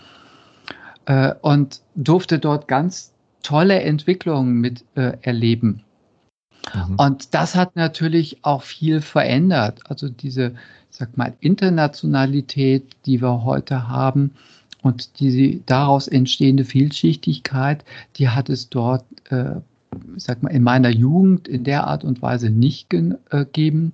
äh, 1.06 1.34
und 1.42 1.82
durfte 1.94 2.38
dort 2.38 2.68
ganz 2.68 3.12
tolle 3.42 3.80
Entwicklungen 3.80 4.54
mit 4.60 4.84
äh, 4.94 5.18
erleben. 5.20 5.82
Mhm. 6.74 6.96
Und 6.96 7.34
das 7.34 7.54
hat 7.54 7.76
natürlich 7.76 8.38
auch 8.42 8.62
viel 8.62 9.00
verändert. 9.00 9.80
Also 9.88 10.08
diese, 10.08 10.54
sag 10.90 11.16
mal, 11.16 11.34
Internationalität, 11.40 12.84
die 13.06 13.20
wir 13.20 13.44
heute 13.44 13.88
haben 13.88 14.32
und 14.82 15.20
die 15.20 15.62
daraus 15.66 16.08
entstehende 16.08 16.64
Vielschichtigkeit, 16.64 17.84
die 18.16 18.28
hat 18.28 18.48
es 18.48 18.68
dort, 18.68 19.04
äh, 19.30 19.56
sag 20.16 20.42
mal, 20.42 20.50
in 20.50 20.62
meiner 20.62 20.90
Jugend 20.90 21.48
in 21.48 21.64
der 21.64 21.86
Art 21.86 22.04
und 22.04 22.22
Weise 22.22 22.50
nicht 22.50 22.92
äh, 22.92 23.14
gegeben. 23.30 23.92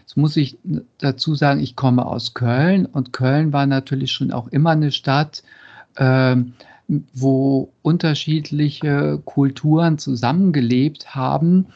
Jetzt 0.00 0.16
muss 0.16 0.36
ich 0.36 0.56
dazu 0.98 1.34
sagen, 1.34 1.60
ich 1.60 1.76
komme 1.76 2.06
aus 2.06 2.32
Köln 2.32 2.86
und 2.86 3.12
Köln 3.12 3.52
war 3.52 3.66
natürlich 3.66 4.12
schon 4.12 4.32
auch 4.32 4.48
immer 4.48 4.70
eine 4.70 4.92
Stadt, 4.92 5.42
äh, 5.96 6.36
wo 7.12 7.72
unterschiedliche 7.82 9.20
Kulturen 9.24 9.98
zusammengelebt 9.98 11.14
haben. 11.14 11.66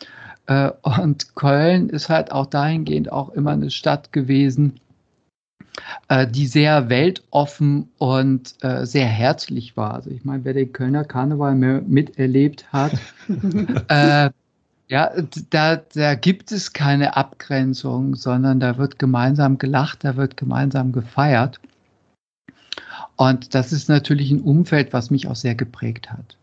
Äh, 0.50 0.72
und 0.82 1.36
Köln 1.36 1.88
ist 1.90 2.08
halt 2.08 2.32
auch 2.32 2.46
dahingehend 2.46 3.12
auch 3.12 3.30
immer 3.30 3.52
eine 3.52 3.70
Stadt 3.70 4.12
gewesen, 4.12 4.80
äh, 6.08 6.26
die 6.26 6.46
sehr 6.46 6.88
weltoffen 6.88 7.88
und 7.98 8.56
äh, 8.62 8.84
sehr 8.84 9.06
herzlich 9.06 9.76
war. 9.76 9.94
Also 9.94 10.10
ich 10.10 10.24
meine, 10.24 10.44
wer 10.44 10.52
den 10.52 10.72
Kölner 10.72 11.04
Karneval 11.04 11.54
miterlebt 11.54 12.72
hat, 12.72 12.92
äh, 13.88 14.30
ja, 14.88 15.12
da, 15.50 15.76
da 15.76 16.14
gibt 16.16 16.50
es 16.50 16.72
keine 16.72 17.16
Abgrenzung, 17.16 18.16
sondern 18.16 18.58
da 18.58 18.76
wird 18.76 18.98
gemeinsam 18.98 19.56
gelacht, 19.56 20.02
da 20.02 20.16
wird 20.16 20.36
gemeinsam 20.36 20.90
gefeiert. 20.90 21.60
Und 23.14 23.54
das 23.54 23.72
ist 23.72 23.88
natürlich 23.88 24.32
ein 24.32 24.40
Umfeld, 24.40 24.92
was 24.92 25.10
mich 25.10 25.28
auch 25.28 25.36
sehr 25.36 25.54
geprägt 25.54 26.10
hat. 26.10 26.36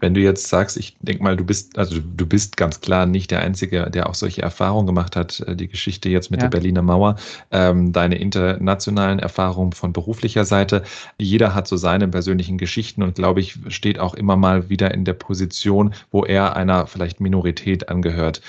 Wenn 0.00 0.14
du 0.14 0.20
jetzt 0.20 0.48
sagst, 0.48 0.76
ich 0.76 0.96
denke 1.00 1.22
mal, 1.22 1.36
du 1.36 1.44
bist, 1.44 1.78
also 1.78 1.98
du 2.00 2.26
bist 2.26 2.56
ganz 2.56 2.80
klar 2.80 3.06
nicht 3.06 3.30
der 3.30 3.40
Einzige, 3.40 3.90
der 3.90 4.08
auch 4.08 4.14
solche 4.14 4.42
Erfahrungen 4.42 4.86
gemacht 4.86 5.16
hat, 5.16 5.40
äh, 5.40 5.56
die 5.56 5.68
Geschichte 5.68 6.08
jetzt 6.08 6.30
mit 6.30 6.40
ja. 6.40 6.48
der 6.48 6.58
Berliner 6.58 6.82
Mauer, 6.82 7.16
ähm, 7.50 7.92
deine 7.92 8.16
internationalen 8.18 9.18
Erfahrungen 9.18 9.72
von 9.72 9.92
beruflicher 9.92 10.44
Seite. 10.44 10.82
Jeder 11.18 11.54
hat 11.54 11.68
so 11.68 11.76
seine 11.76 12.08
persönlichen 12.08 12.58
Geschichten 12.58 13.02
und 13.02 13.14
glaube 13.14 13.40
ich, 13.40 13.58
steht 13.68 13.98
auch 13.98 14.14
immer 14.14 14.36
mal 14.36 14.68
wieder 14.68 14.92
in 14.92 15.04
der 15.04 15.14
Position, 15.14 15.94
wo 16.10 16.24
er 16.24 16.56
einer 16.56 16.86
vielleicht 16.86 17.20
Minorität 17.20 17.88
angehört. 17.88 18.42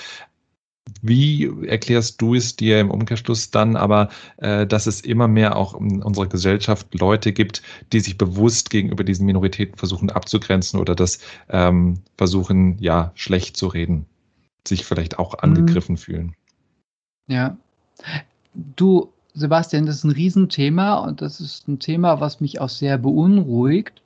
Wie 1.02 1.68
erklärst 1.68 2.22
du 2.22 2.36
es 2.36 2.56
dir 2.56 2.80
im 2.80 2.90
Umkehrschluss 2.90 3.52
dann 3.52 3.76
aber, 3.76 4.10
äh, 4.38 4.66
dass 4.66 4.88
es 4.88 5.02
immer 5.02 5.28
mehr 5.28 5.56
auch 5.56 5.80
in 5.80 6.02
unserer 6.02 6.28
Gesellschaft 6.28 6.94
Leute 6.94 7.34
gibt, 7.34 7.62
die 7.92 8.00
sich 8.00 8.18
bewusst 8.18 8.70
gegenüber 8.70 9.04
diesen 9.04 9.26
Minoritäten 9.26 9.78
versuchen 9.78 10.10
abzugrenzen 10.10 10.80
oder 10.80 10.96
das 10.96 11.20
ähm, 11.50 12.02
versuchen, 12.18 12.78
ja, 12.80 13.12
schlecht 13.16 13.58
zu 13.58 13.68
reden, 13.68 14.06
sich 14.68 14.86
vielleicht 14.86 15.20
auch 15.20 15.34
mhm. 15.34 15.40
angegriffen 15.42 15.94
mhm. 15.94 15.98
fühlen? 15.98 16.36
Ja. 17.28 17.58
Du, 18.54 19.14
Sebastian, 19.34 19.86
das 19.86 19.98
ist 19.98 20.04
ein 20.04 20.12
Riesenthema 20.12 20.96
und 20.96 21.22
das 21.22 21.40
ist 21.40 21.68
ein 21.68 21.80
Thema, 21.80 22.20
was 22.20 22.42
mich 22.42 22.60
auch 22.60 22.70
sehr 22.70 22.98
beunruhigt, 22.98 24.02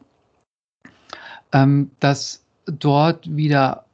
ähm, 1.51 1.89
dass 1.99 2.43
dort 2.65 3.33
wieder 3.35 3.85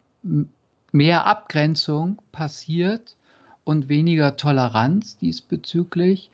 mehr 0.91 1.25
Abgrenzung 1.25 2.21
passiert 2.31 3.15
und 3.63 3.89
weniger 3.89 4.37
Toleranz 4.37 5.17
diesbezüglich. 5.17 6.31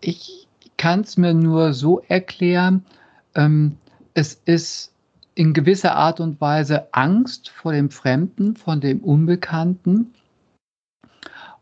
Ich 0.00 0.46
kann 0.76 1.00
es 1.00 1.16
mir 1.16 1.34
nur 1.34 1.72
so 1.72 2.00
erklären, 2.00 2.84
ähm, 3.34 3.76
es 4.14 4.40
ist 4.44 4.92
in 5.34 5.52
gewisser 5.52 5.96
Art 5.96 6.20
und 6.20 6.40
Weise 6.40 6.92
Angst 6.92 7.50
vor 7.50 7.72
dem 7.72 7.90
Fremden, 7.90 8.56
von 8.56 8.80
dem 8.80 9.00
Unbekannten. 9.00 10.14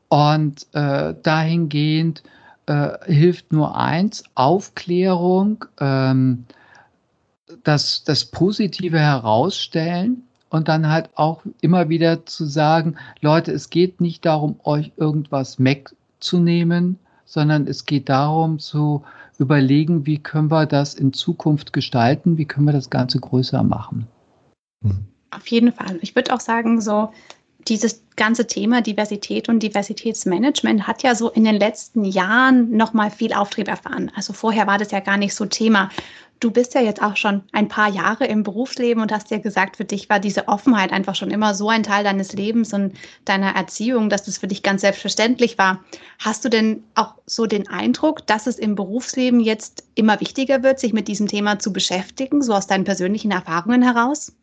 Und 0.08 0.66
äh, 0.72 1.14
dahingehend 1.22 2.22
äh, 2.66 2.90
hilft 3.06 3.52
nur 3.52 3.76
eins, 3.76 4.22
Aufklärung, 4.34 5.64
ähm, 5.80 6.44
das, 7.64 8.04
das 8.04 8.24
Positive 8.26 8.98
herausstellen 8.98 10.22
und 10.54 10.68
dann 10.68 10.88
halt 10.88 11.10
auch 11.16 11.42
immer 11.62 11.88
wieder 11.88 12.26
zu 12.26 12.44
sagen, 12.46 12.94
Leute, 13.20 13.50
es 13.50 13.70
geht 13.70 14.00
nicht 14.00 14.24
darum, 14.24 14.60
euch 14.62 14.92
irgendwas 14.96 15.58
wegzunehmen, 15.58 16.96
sondern 17.24 17.66
es 17.66 17.86
geht 17.86 18.08
darum 18.08 18.60
zu 18.60 19.02
überlegen, 19.40 20.06
wie 20.06 20.18
können 20.18 20.52
wir 20.52 20.66
das 20.66 20.94
in 20.94 21.12
Zukunft 21.12 21.72
gestalten, 21.72 22.38
wie 22.38 22.44
können 22.44 22.66
wir 22.66 22.72
das 22.72 22.88
Ganze 22.88 23.18
größer 23.18 23.64
machen. 23.64 24.06
Auf 25.32 25.48
jeden 25.48 25.72
Fall. 25.72 25.98
Ich 26.02 26.14
würde 26.14 26.32
auch 26.32 26.40
sagen, 26.40 26.80
so 26.80 27.12
dieses 27.66 28.04
ganze 28.14 28.46
Thema 28.46 28.80
Diversität 28.80 29.48
und 29.48 29.60
Diversitätsmanagement 29.60 30.86
hat 30.86 31.02
ja 31.02 31.16
so 31.16 31.30
in 31.30 31.42
den 31.42 31.56
letzten 31.56 32.04
Jahren 32.04 32.76
nochmal 32.76 33.10
viel 33.10 33.32
Auftrieb 33.32 33.66
erfahren. 33.66 34.12
Also 34.14 34.32
vorher 34.32 34.68
war 34.68 34.78
das 34.78 34.92
ja 34.92 35.00
gar 35.00 35.16
nicht 35.16 35.34
so 35.34 35.46
Thema. 35.46 35.90
Du 36.44 36.50
bist 36.50 36.74
ja 36.74 36.82
jetzt 36.82 37.00
auch 37.02 37.16
schon 37.16 37.40
ein 37.52 37.68
paar 37.68 37.88
Jahre 37.88 38.26
im 38.26 38.42
Berufsleben 38.42 39.02
und 39.02 39.10
hast 39.10 39.30
ja 39.30 39.38
gesagt, 39.38 39.78
für 39.78 39.86
dich 39.86 40.10
war 40.10 40.20
diese 40.20 40.46
Offenheit 40.46 40.92
einfach 40.92 41.14
schon 41.14 41.30
immer 41.30 41.54
so 41.54 41.70
ein 41.70 41.82
Teil 41.82 42.04
deines 42.04 42.34
Lebens 42.34 42.74
und 42.74 42.92
deiner 43.24 43.56
Erziehung, 43.56 44.10
dass 44.10 44.24
das 44.24 44.36
für 44.36 44.46
dich 44.46 44.62
ganz 44.62 44.82
selbstverständlich 44.82 45.56
war. 45.56 45.82
Hast 46.18 46.44
du 46.44 46.50
denn 46.50 46.84
auch 46.96 47.14
so 47.24 47.46
den 47.46 47.66
Eindruck, 47.68 48.26
dass 48.26 48.46
es 48.46 48.58
im 48.58 48.74
Berufsleben 48.74 49.40
jetzt 49.40 49.84
immer 49.94 50.20
wichtiger 50.20 50.62
wird, 50.62 50.80
sich 50.80 50.92
mit 50.92 51.08
diesem 51.08 51.28
Thema 51.28 51.60
zu 51.60 51.72
beschäftigen, 51.72 52.42
so 52.42 52.52
aus 52.52 52.66
deinen 52.66 52.84
persönlichen 52.84 53.30
Erfahrungen 53.30 53.80
heraus? 53.80 54.36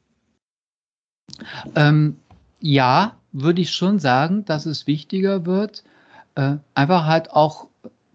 Ähm, 1.76 2.18
ja, 2.62 3.16
würde 3.32 3.62
ich 3.62 3.70
schon 3.70 4.00
sagen, 4.00 4.44
dass 4.46 4.66
es 4.66 4.88
wichtiger 4.88 5.46
wird. 5.46 5.84
Äh, 6.34 6.56
einfach 6.74 7.06
halt 7.06 7.30
auch, 7.30 7.68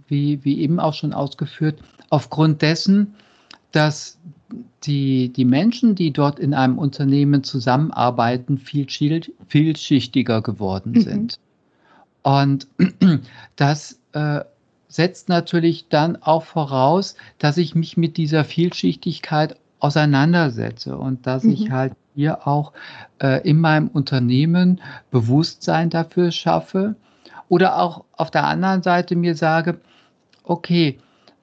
wie, 0.08 0.44
wie 0.44 0.58
eben 0.58 0.80
auch 0.80 0.94
schon 0.94 1.12
ausgeführt, 1.12 1.78
aufgrund 2.10 2.62
dessen, 2.62 3.14
dass 3.72 4.18
die, 4.84 5.32
die 5.32 5.44
Menschen, 5.44 5.94
die 5.94 6.12
dort 6.12 6.38
in 6.38 6.54
einem 6.54 6.78
Unternehmen 6.78 7.42
zusammenarbeiten, 7.42 8.58
viel 8.58 8.86
vielschichtiger 9.48 10.42
geworden 10.42 10.92
mhm. 10.92 11.00
sind. 11.00 11.40
Und 12.22 12.66
das 13.56 14.00
äh, 14.12 14.40
setzt 14.88 15.28
natürlich 15.28 15.88
dann 15.88 16.16
auch 16.22 16.44
voraus, 16.44 17.16
dass 17.38 17.58
ich 17.58 17.74
mich 17.74 17.96
mit 17.96 18.16
dieser 18.16 18.44
Vielschichtigkeit 18.44 19.56
auseinandersetze 19.78 20.96
und 20.96 21.26
dass 21.26 21.44
mhm. 21.44 21.50
ich 21.52 21.70
halt 21.70 21.92
hier 22.14 22.46
auch 22.46 22.72
äh, 23.20 23.46
in 23.48 23.60
meinem 23.60 23.88
Unternehmen 23.88 24.80
Bewusstsein 25.10 25.90
dafür 25.90 26.30
schaffe 26.30 26.96
oder 27.48 27.78
auch 27.78 28.04
auf 28.12 28.30
der 28.30 28.46
anderen 28.46 28.82
Seite 28.82 29.16
mir 29.16 29.34
sage, 29.34 29.80
okay, 30.42 30.98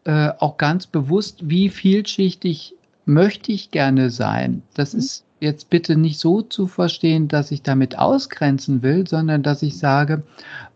äh, 0.06 0.30
auch 0.40 0.58
ganz 0.58 0.88
bewusst, 0.88 1.50
wie 1.50 1.70
vielschichtig 1.70 2.76
möchte 3.06 3.52
ich 3.52 3.72
gerne 3.72 4.10
sein. 4.10 4.64
Das 4.74 4.94
mhm. 4.94 5.00
ist 5.00 5.26
jetzt 5.40 5.70
bitte 5.70 5.98
nicht 5.98 6.20
so 6.20 6.42
zu 6.42 6.68
verstehen, 6.68 7.28
dass 7.28 7.52
ich 7.52 7.62
damit 7.62 8.00
ausgrenzen 8.00 8.82
will, 8.82 9.06
sondern 9.08 9.44
dass 9.44 9.62
ich 9.62 9.78
sage, 9.78 10.24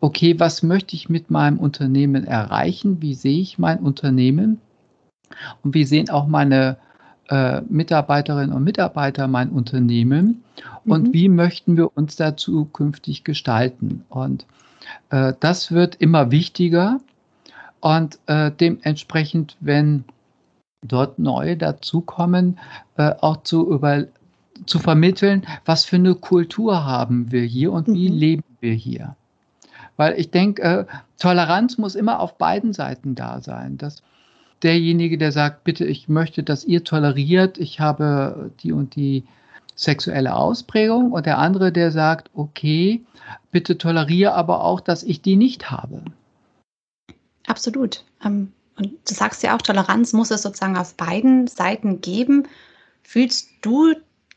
okay, 0.02 0.40
was 0.40 0.62
möchte 0.62 0.96
ich 0.96 1.08
mit 1.10 1.32
meinem 1.32 1.58
Unternehmen 1.58 2.26
erreichen? 2.26 3.02
Wie 3.02 3.14
sehe 3.14 3.40
ich 3.40 3.58
mein 3.58 3.80
Unternehmen? 3.80 4.60
Und 5.64 5.74
wie 5.74 5.86
sehen 5.86 6.10
auch 6.10 6.28
meine 6.28 6.78
äh, 7.30 7.62
Mitarbeiterinnen 7.62 8.54
und 8.54 8.64
Mitarbeiter 8.64 9.28
mein 9.28 9.50
Unternehmen? 9.50 10.44
Und 10.86 11.10
mhm. 11.10 11.14
wie 11.14 11.30
möchten 11.30 11.78
wir 11.78 11.96
uns 11.96 12.18
da 12.18 12.36
zukünftig 12.36 13.24
gestalten? 13.24 14.04
Und 14.10 14.46
äh, 15.10 15.34
das 15.40 15.72
wird 15.72 15.96
immer 15.96 16.32
wichtiger. 16.32 17.00
Und 17.80 18.20
äh, 18.26 18.52
dementsprechend, 18.52 19.56
wenn 19.60 20.04
dort 20.82 21.20
neue 21.20 21.58
dazukommen, 21.58 22.60
äh, 22.98 23.14
auch 23.22 23.44
zu, 23.44 23.70
über, 23.70 24.06
zu 24.66 24.80
vermitteln, 24.80 25.46
was 25.66 25.86
für 25.86 25.98
eine 25.98 26.16
Kultur 26.16 26.86
haben 26.86 27.32
wir 27.32 27.44
hier 27.44 27.72
und 27.72 27.88
wie 27.88 28.10
mhm. 28.10 28.18
leben 28.18 28.44
wir 28.60 28.74
hier. 28.74 29.16
Weil 29.96 30.20
ich 30.20 30.32
denke, 30.32 30.62
äh, 30.62 30.86
Toleranz 31.20 31.78
muss 31.78 31.96
immer 31.96 32.20
auf 32.20 32.38
beiden 32.38 32.74
Seiten 32.74 33.16
da 33.16 33.42
sein. 33.42 33.78
Dass 33.78 34.04
derjenige, 34.64 35.18
der 35.18 35.32
sagt, 35.32 35.64
bitte, 35.64 35.86
ich 35.86 36.08
möchte, 36.08 36.44
dass 36.44 36.66
ihr 36.66 36.84
toleriert, 36.84 37.58
ich 37.58 37.80
habe 37.80 38.52
die 38.62 38.72
und 38.72 38.96
die 38.96 39.24
sexuelle 39.76 40.36
Ausprägung 40.36 41.12
und 41.12 41.26
der 41.26 41.38
andere, 41.38 41.72
der 41.72 41.92
sagt, 41.92 42.32
okay, 42.34 43.04
bitte 43.52 43.78
toleriere 43.78 44.34
aber 44.34 44.64
auch, 44.64 44.82
dass 44.82 45.04
ich 45.04 45.22
die 45.22 45.36
nicht 45.36 45.70
habe. 45.70 46.02
Absolut. 47.48 48.06
Ähm, 48.24 48.52
und 48.78 48.92
du 49.10 49.14
sagst 49.14 49.42
ja 49.42 49.56
auch, 49.56 49.62
Toleranz 49.62 50.14
muss 50.14 50.30
es 50.30 50.44
sozusagen 50.44 50.78
auf 50.78 50.94
beiden 50.94 51.48
Seiten 51.48 52.00
geben. 52.02 52.48
Fühlst 53.02 53.50
du 53.62 53.96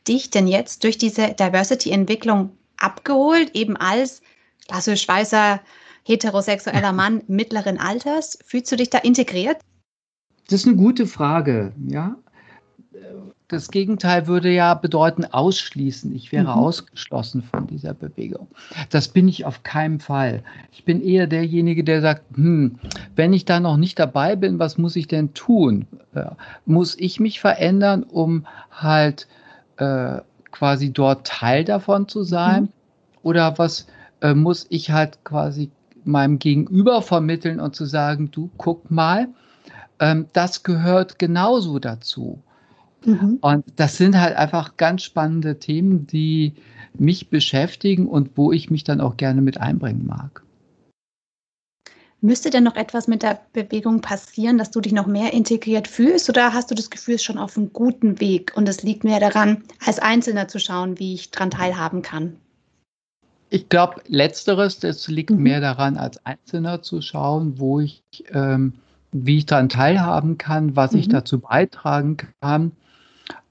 dich 0.08 0.30
denn 0.30 0.46
jetzt 0.46 0.84
durch 0.84 0.96
diese 0.96 1.34
Diversity-Entwicklung 1.34 2.56
abgeholt, 2.78 3.54
eben 3.54 3.76
als 3.76 4.22
klassisch 4.66 5.06
weißer, 5.06 5.60
heterosexueller 6.04 6.92
Mann 6.92 7.22
mittleren 7.26 7.78
Alters? 7.78 8.38
Fühlst 8.46 8.72
du 8.72 8.76
dich 8.76 8.88
da 8.88 8.98
integriert? 8.98 9.58
Das 10.48 10.62
ist 10.62 10.66
eine 10.66 10.76
gute 10.76 11.06
Frage, 11.06 11.72
ja. 11.86 12.16
Das 13.50 13.72
Gegenteil 13.72 14.28
würde 14.28 14.48
ja 14.48 14.74
bedeuten 14.74 15.24
ausschließen. 15.24 16.14
Ich 16.14 16.30
wäre 16.30 16.44
mhm. 16.44 16.50
ausgeschlossen 16.50 17.42
von 17.42 17.66
dieser 17.66 17.94
Bewegung. 17.94 18.46
Das 18.90 19.08
bin 19.08 19.26
ich 19.26 19.44
auf 19.44 19.64
keinen 19.64 19.98
Fall. 19.98 20.44
Ich 20.70 20.84
bin 20.84 21.02
eher 21.02 21.26
derjenige, 21.26 21.82
der 21.82 22.00
sagt, 22.00 22.22
hm, 22.36 22.78
wenn 23.16 23.32
ich 23.32 23.46
da 23.46 23.58
noch 23.58 23.76
nicht 23.76 23.98
dabei 23.98 24.36
bin, 24.36 24.60
was 24.60 24.78
muss 24.78 24.94
ich 24.94 25.08
denn 25.08 25.34
tun? 25.34 25.88
Äh, 26.14 26.26
muss 26.64 26.96
ich 26.96 27.18
mich 27.18 27.40
verändern, 27.40 28.04
um 28.04 28.46
halt 28.70 29.26
äh, 29.78 30.18
quasi 30.52 30.92
dort 30.92 31.26
Teil 31.26 31.64
davon 31.64 32.06
zu 32.06 32.22
sein? 32.22 32.62
Mhm. 32.62 32.68
Oder 33.24 33.58
was 33.58 33.88
äh, 34.20 34.32
muss 34.32 34.66
ich 34.68 34.92
halt 34.92 35.24
quasi 35.24 35.72
meinem 36.04 36.38
Gegenüber 36.38 37.02
vermitteln 37.02 37.58
und 37.58 37.74
zu 37.74 37.84
sagen, 37.84 38.30
du 38.30 38.48
guck 38.58 38.92
mal, 38.92 39.26
ähm, 39.98 40.26
das 40.34 40.62
gehört 40.62 41.18
genauso 41.18 41.80
dazu. 41.80 42.44
Mhm. 43.04 43.38
Und 43.40 43.64
das 43.76 43.96
sind 43.96 44.18
halt 44.18 44.36
einfach 44.36 44.76
ganz 44.76 45.02
spannende 45.02 45.58
Themen, 45.58 46.06
die 46.06 46.54
mich 46.98 47.28
beschäftigen 47.28 48.06
und 48.06 48.36
wo 48.36 48.52
ich 48.52 48.70
mich 48.70 48.84
dann 48.84 49.00
auch 49.00 49.16
gerne 49.16 49.40
mit 49.42 49.58
einbringen 49.60 50.06
mag. 50.06 50.42
Müsste 52.22 52.50
denn 52.50 52.64
noch 52.64 52.76
etwas 52.76 53.08
mit 53.08 53.22
der 53.22 53.40
Bewegung 53.54 54.02
passieren, 54.02 54.58
dass 54.58 54.70
du 54.70 54.82
dich 54.82 54.92
noch 54.92 55.06
mehr 55.06 55.32
integriert 55.32 55.88
fühlst 55.88 56.28
oder 56.28 56.52
hast 56.52 56.70
du 56.70 56.74
das 56.74 56.90
Gefühl, 56.90 57.14
es 57.14 57.22
ist 57.22 57.24
schon 57.24 57.38
auf 57.38 57.56
einem 57.56 57.72
guten 57.72 58.20
Weg 58.20 58.52
und 58.56 58.68
es 58.68 58.82
liegt 58.82 59.04
mehr 59.04 59.20
daran, 59.20 59.62
als 59.86 59.98
Einzelner 59.98 60.46
zu 60.46 60.58
schauen, 60.58 60.98
wie 60.98 61.14
ich 61.14 61.30
daran 61.30 61.50
teilhaben 61.50 62.02
kann? 62.02 62.36
Ich 63.48 63.70
glaube, 63.70 64.02
letzteres, 64.06 64.84
es 64.84 65.08
liegt 65.08 65.30
mhm. 65.30 65.42
mehr 65.42 65.60
daran, 65.62 65.96
als 65.96 66.24
Einzelner 66.26 66.82
zu 66.82 67.00
schauen, 67.00 67.58
wo 67.58 67.80
ich, 67.80 68.02
ähm, 68.32 68.74
wie 69.12 69.38
ich 69.38 69.46
daran 69.46 69.70
teilhaben 69.70 70.36
kann, 70.36 70.76
was 70.76 70.92
mhm. 70.92 70.98
ich 70.98 71.08
dazu 71.08 71.40
beitragen 71.40 72.18
kann. 72.42 72.72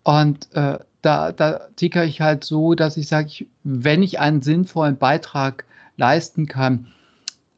Und 0.03 0.47
äh, 0.53 0.79
da, 1.01 1.31
da 1.31 1.67
ticke 1.75 2.03
ich 2.03 2.21
halt 2.21 2.43
so, 2.43 2.75
dass 2.75 2.97
ich 2.97 3.07
sage, 3.07 3.45
wenn 3.63 4.03
ich 4.03 4.19
einen 4.19 4.41
sinnvollen 4.41 4.97
Beitrag 4.97 5.65
leisten 5.97 6.47
kann, 6.47 6.88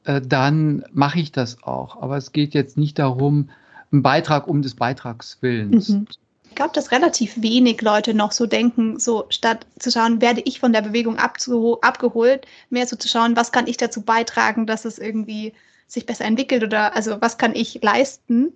äh, 0.04 0.21
dann 0.21 0.84
mache 0.91 1.19
ich 1.19 1.32
das 1.32 1.63
auch. 1.63 2.01
Aber 2.01 2.17
es 2.17 2.32
geht 2.32 2.54
jetzt 2.54 2.77
nicht 2.77 2.99
darum, 2.99 3.49
einen 3.91 4.04
Beitrag 4.04 4.47
um 4.47 4.62
des 4.62 4.75
Beitrags 4.75 5.38
willens. 5.41 5.89
Mhm. 5.89 6.08
Ich 6.49 6.56
glaube, 6.56 6.73
dass 6.73 6.91
relativ 6.91 7.41
wenig 7.41 7.82
Leute 7.82 8.13
noch 8.13 8.34
so 8.34 8.45
denken, 8.45 8.99
so 8.99 9.25
statt 9.30 9.65
zu 9.80 9.89
schauen, 9.89 10.21
werde 10.21 10.41
ich 10.41 10.60
von 10.60 10.73
der 10.73 10.82
Bewegung 10.82 11.17
abgeholt, 11.17 12.45
mehr 12.69 12.86
so 12.86 12.97
zu 12.97 13.08
schauen, 13.08 13.38
was 13.38 13.54
kann 13.54 13.67
ich 13.67 13.77
dazu 13.77 14.01
beitragen, 14.01 14.65
dass 14.65 14.84
es 14.84 14.99
irgendwie 14.99 15.54
sich 15.88 16.06
besser 16.06 16.25
entwickelt 16.25 16.63
oder 16.63 16.93
also 16.93 17.21
was 17.21 17.38
kann 17.38 17.56
ich 17.56 17.82
leisten 17.82 18.51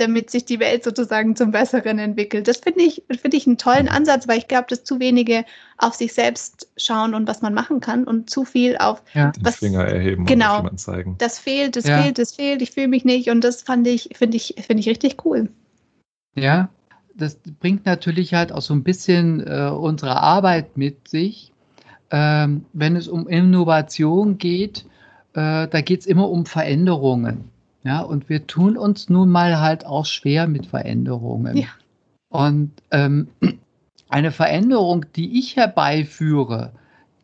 damit 0.00 0.30
sich 0.30 0.44
die 0.44 0.58
Welt 0.60 0.82
sozusagen 0.82 1.36
zum 1.36 1.50
Besseren 1.50 1.98
entwickelt. 1.98 2.48
Das 2.48 2.58
finde 2.58 2.82
ich, 2.82 3.02
finde 3.20 3.36
ich 3.36 3.46
einen 3.46 3.58
tollen 3.58 3.88
Ansatz, 3.88 4.26
weil 4.26 4.38
ich 4.38 4.48
glaube, 4.48 4.66
dass 4.68 4.84
zu 4.84 4.98
wenige 4.98 5.44
auf 5.78 5.94
sich 5.94 6.12
selbst 6.12 6.68
schauen 6.76 7.14
und 7.14 7.28
was 7.28 7.42
man 7.42 7.54
machen 7.54 7.80
kann 7.80 8.04
und 8.04 8.30
zu 8.30 8.44
viel 8.44 8.76
auf 8.78 9.02
ja. 9.14 9.32
was, 9.40 9.60
den 9.60 9.70
Finger 9.70 9.84
erheben 9.84 10.24
genau, 10.24 10.62
und 10.62 10.80
zeigen. 10.80 11.16
Das 11.18 11.38
fehlt, 11.38 11.76
das 11.76 11.86
ja. 11.86 12.02
fehlt, 12.02 12.18
das 12.18 12.34
fehlt, 12.34 12.62
ich 12.62 12.70
fühle 12.70 12.88
mich 12.88 13.04
nicht 13.04 13.30
und 13.30 13.44
das 13.44 13.62
fand 13.62 13.86
ich, 13.86 14.10
finde 14.14 14.36
ich, 14.36 14.54
finde 14.66 14.80
ich 14.80 14.88
richtig 14.88 15.24
cool. 15.24 15.48
Ja, 16.34 16.70
das 17.14 17.38
bringt 17.60 17.86
natürlich 17.86 18.34
halt 18.34 18.52
auch 18.52 18.62
so 18.62 18.74
ein 18.74 18.82
bisschen 18.82 19.46
äh, 19.46 19.70
unsere 19.70 20.16
Arbeit 20.16 20.76
mit 20.76 21.08
sich. 21.08 21.52
Ähm, 22.10 22.64
wenn 22.72 22.96
es 22.96 23.06
um 23.06 23.28
Innovation 23.28 24.38
geht, 24.38 24.84
äh, 25.34 25.68
da 25.68 25.80
geht 25.80 26.00
es 26.00 26.06
immer 26.06 26.28
um 26.28 26.46
Veränderungen. 26.46 27.49
Ja, 27.82 28.00
und 28.00 28.28
wir 28.28 28.46
tun 28.46 28.76
uns 28.76 29.08
nun 29.08 29.30
mal 29.30 29.60
halt 29.60 29.86
auch 29.86 30.06
schwer 30.06 30.46
mit 30.46 30.66
Veränderungen. 30.66 31.56
Ja. 31.56 31.68
Und 32.28 32.72
ähm, 32.90 33.28
eine 34.08 34.32
Veränderung, 34.32 35.06
die 35.16 35.38
ich 35.38 35.56
herbeiführe, 35.56 36.72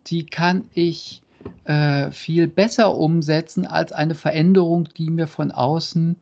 die 0.07 0.25
kann 0.27 0.64
ich 0.73 1.23
äh, 1.64 2.11
viel 2.11 2.49
besser 2.49 2.97
umsetzen 2.97 3.66
als 3.66 3.92
eine 3.92 4.14
Veränderung, 4.14 4.88
die 4.97 5.11
mir 5.11 5.27
von 5.27 5.51
außen 5.51 6.16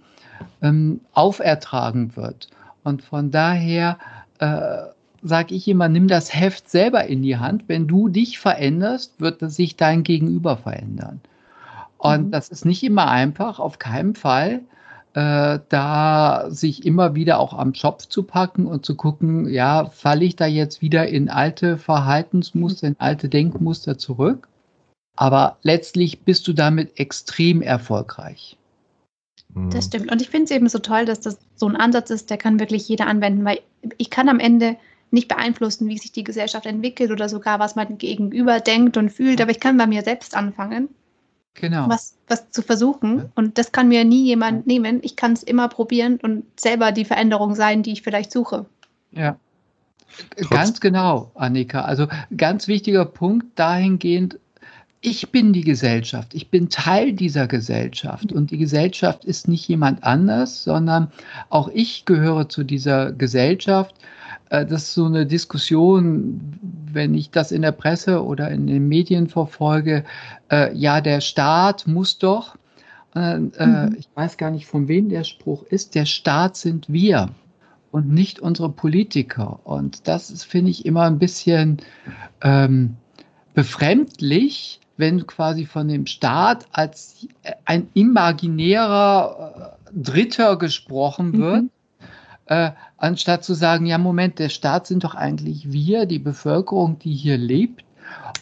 ähm, 0.62 1.00
aufertragen 1.12 2.16
wird. 2.16 2.48
Und 2.82 3.02
von 3.02 3.30
daher 3.30 3.98
äh, 4.38 4.82
sage 5.22 5.54
ich 5.54 5.68
immer, 5.68 5.88
nimm 5.88 6.08
das 6.08 6.34
Heft 6.34 6.68
selber 6.68 7.04
in 7.06 7.22
die 7.22 7.38
Hand. 7.38 7.64
Wenn 7.68 7.86
du 7.86 8.08
dich 8.08 8.38
veränderst, 8.38 9.20
wird 9.20 9.40
sich 9.50 9.76
dein 9.76 10.02
Gegenüber 10.02 10.56
verändern. 10.56 11.20
Und 12.04 12.26
mhm. 12.26 12.30
das 12.30 12.50
ist 12.50 12.66
nicht 12.66 12.82
immer 12.82 13.08
einfach, 13.08 13.58
auf 13.58 13.78
keinen 13.78 14.14
Fall. 14.14 14.60
Äh, 15.14 15.60
da 15.68 16.46
sich 16.48 16.84
immer 16.84 17.14
wieder 17.14 17.38
auch 17.38 17.54
am 17.54 17.72
Schopf 17.72 18.06
zu 18.06 18.24
packen 18.24 18.66
und 18.66 18.84
zu 18.84 18.94
gucken, 18.94 19.48
ja, 19.48 19.86
falle 19.86 20.24
ich 20.24 20.36
da 20.36 20.44
jetzt 20.44 20.82
wieder 20.82 21.08
in 21.08 21.30
alte 21.30 21.78
Verhaltensmuster, 21.78 22.88
in 22.88 22.96
alte 22.98 23.28
Denkmuster 23.28 23.96
zurück? 23.96 24.48
Aber 25.16 25.56
letztlich 25.62 26.22
bist 26.22 26.46
du 26.46 26.52
damit 26.52 26.98
extrem 26.98 27.62
erfolgreich. 27.62 28.58
Mhm. 29.54 29.70
Das 29.70 29.86
stimmt. 29.86 30.12
Und 30.12 30.20
ich 30.20 30.28
finde 30.28 30.44
es 30.44 30.50
eben 30.50 30.68
so 30.68 30.80
toll, 30.80 31.06
dass 31.06 31.20
das 31.20 31.38
so 31.54 31.66
ein 31.66 31.76
Ansatz 31.76 32.10
ist, 32.10 32.28
der 32.28 32.36
kann 32.36 32.60
wirklich 32.60 32.86
jeder 32.86 33.06
anwenden, 33.06 33.46
weil 33.46 33.60
ich 33.96 34.10
kann 34.10 34.28
am 34.28 34.40
Ende 34.40 34.76
nicht 35.10 35.28
beeinflussen, 35.28 35.88
wie 35.88 35.96
sich 35.96 36.12
die 36.12 36.24
Gesellschaft 36.24 36.66
entwickelt 36.66 37.12
oder 37.12 37.30
sogar, 37.30 37.60
was 37.60 37.76
mein 37.76 37.96
Gegenüber 37.96 38.60
denkt 38.60 38.98
und 38.98 39.10
fühlt, 39.10 39.40
aber 39.40 39.52
ich 39.52 39.60
kann 39.60 39.78
bei 39.78 39.86
mir 39.86 40.02
selbst 40.02 40.36
anfangen 40.36 40.88
genau. 41.54 41.88
was, 41.88 42.16
was 42.28 42.50
zu 42.50 42.62
versuchen. 42.62 43.18
Ja. 43.18 43.24
Und 43.34 43.58
das 43.58 43.72
kann 43.72 43.88
mir 43.88 44.04
nie 44.04 44.24
jemand 44.24 44.66
nehmen. 44.66 45.00
Ich 45.02 45.16
kann 45.16 45.32
es 45.32 45.42
immer 45.42 45.68
probieren 45.68 46.18
und 46.22 46.44
selber 46.58 46.92
die 46.92 47.04
Veränderung 47.04 47.54
sein, 47.54 47.82
die 47.82 47.92
ich 47.92 48.02
vielleicht 48.02 48.32
suche. 48.32 48.66
Ja. 49.12 49.36
Trotz 50.36 50.50
ganz 50.50 50.80
genau, 50.80 51.32
Annika. 51.34 51.82
Also 51.82 52.06
ganz 52.36 52.68
wichtiger 52.68 53.04
Punkt 53.04 53.58
dahingehend, 53.58 54.38
ich 55.00 55.30
bin 55.30 55.52
die 55.52 55.64
Gesellschaft, 55.64 56.32
ich 56.32 56.48
bin 56.48 56.70
Teil 56.70 57.12
dieser 57.12 57.46
Gesellschaft 57.46 58.32
und 58.32 58.50
die 58.50 58.56
Gesellschaft 58.56 59.26
ist 59.26 59.48
nicht 59.48 59.68
jemand 59.68 60.02
anders, 60.02 60.64
sondern 60.64 61.12
auch 61.50 61.68
ich 61.68 62.06
gehöre 62.06 62.48
zu 62.48 62.64
dieser 62.64 63.12
Gesellschaft 63.12 63.94
das 64.62 64.84
ist 64.84 64.94
so 64.94 65.06
eine 65.06 65.26
Diskussion, 65.26 66.40
wenn 66.92 67.14
ich 67.14 67.30
das 67.30 67.52
in 67.52 67.62
der 67.62 67.72
Presse 67.72 68.24
oder 68.24 68.50
in 68.50 68.66
den 68.66 68.88
Medien 68.88 69.28
verfolge, 69.28 70.04
äh, 70.50 70.74
ja, 70.76 71.00
der 71.00 71.20
Staat 71.20 71.86
muss 71.86 72.18
doch, 72.18 72.56
äh, 73.14 73.36
äh, 73.36 73.38
mhm. 73.38 73.96
ich 73.98 74.08
weiß 74.14 74.36
gar 74.36 74.50
nicht, 74.50 74.66
von 74.66 74.88
wem 74.88 75.08
der 75.08 75.24
Spruch 75.24 75.62
ist, 75.64 75.94
der 75.94 76.04
Staat 76.04 76.56
sind 76.56 76.92
wir 76.92 77.30
und 77.90 78.08
nicht 78.10 78.40
unsere 78.40 78.70
Politiker. 78.70 79.60
Und 79.64 80.06
das 80.08 80.44
finde 80.44 80.70
ich 80.70 80.84
immer 80.84 81.02
ein 81.02 81.18
bisschen 81.18 81.78
ähm, 82.42 82.96
befremdlich, 83.54 84.80
wenn 84.96 85.26
quasi 85.26 85.64
von 85.64 85.88
dem 85.88 86.06
Staat 86.06 86.66
als 86.72 87.26
ein 87.64 87.88
imaginärer 87.94 89.76
äh, 89.86 89.90
Dritter 89.96 90.56
gesprochen 90.56 91.28
mhm. 91.28 91.38
wird. 91.38 91.62
Mhm 91.62 91.70
äh, 92.46 92.70
anstatt 92.96 93.44
zu 93.44 93.54
sagen, 93.54 93.86
ja, 93.86 93.98
Moment, 93.98 94.38
der 94.38 94.48
Staat 94.48 94.86
sind 94.86 95.04
doch 95.04 95.14
eigentlich 95.14 95.72
wir, 95.72 96.06
die 96.06 96.18
Bevölkerung, 96.18 96.98
die 96.98 97.14
hier 97.14 97.38
lebt. 97.38 97.84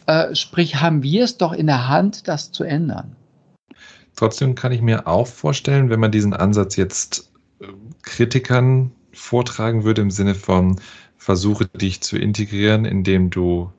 Äh, 0.06 0.34
sprich, 0.34 0.80
haben 0.80 1.02
wir 1.02 1.24
es 1.24 1.38
doch 1.38 1.52
in 1.52 1.66
der 1.66 1.88
Hand, 1.88 2.28
das 2.28 2.52
zu 2.52 2.64
ändern. 2.64 3.16
Trotzdem 4.16 4.54
kann 4.54 4.72
ich 4.72 4.82
mir 4.82 5.06
auch 5.06 5.26
vorstellen, 5.26 5.88
wenn 5.88 6.00
man 6.00 6.10
diesen 6.10 6.34
Ansatz 6.34 6.76
jetzt 6.76 7.32
äh, 7.60 7.66
Kritikern 8.02 8.92
vortragen 9.12 9.84
würde 9.84 10.02
im 10.02 10.10
Sinne 10.10 10.34
von 10.34 10.80
versuche 11.16 11.66
dich 11.66 12.00
zu 12.00 12.18
integrieren, 12.18 12.84
indem 12.84 13.30
du 13.30 13.72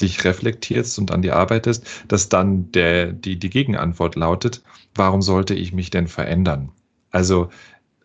dich 0.00 0.24
reflektierst 0.24 0.98
und 0.98 1.10
an 1.10 1.22
dir 1.22 1.34
arbeitest, 1.34 1.84
dass 2.06 2.28
dann 2.28 2.70
der, 2.70 3.12
die, 3.12 3.36
die 3.36 3.50
Gegenantwort 3.50 4.14
lautet, 4.14 4.62
warum 4.94 5.22
sollte 5.22 5.54
ich 5.54 5.72
mich 5.72 5.90
denn 5.90 6.06
verändern? 6.06 6.70
Also 7.10 7.48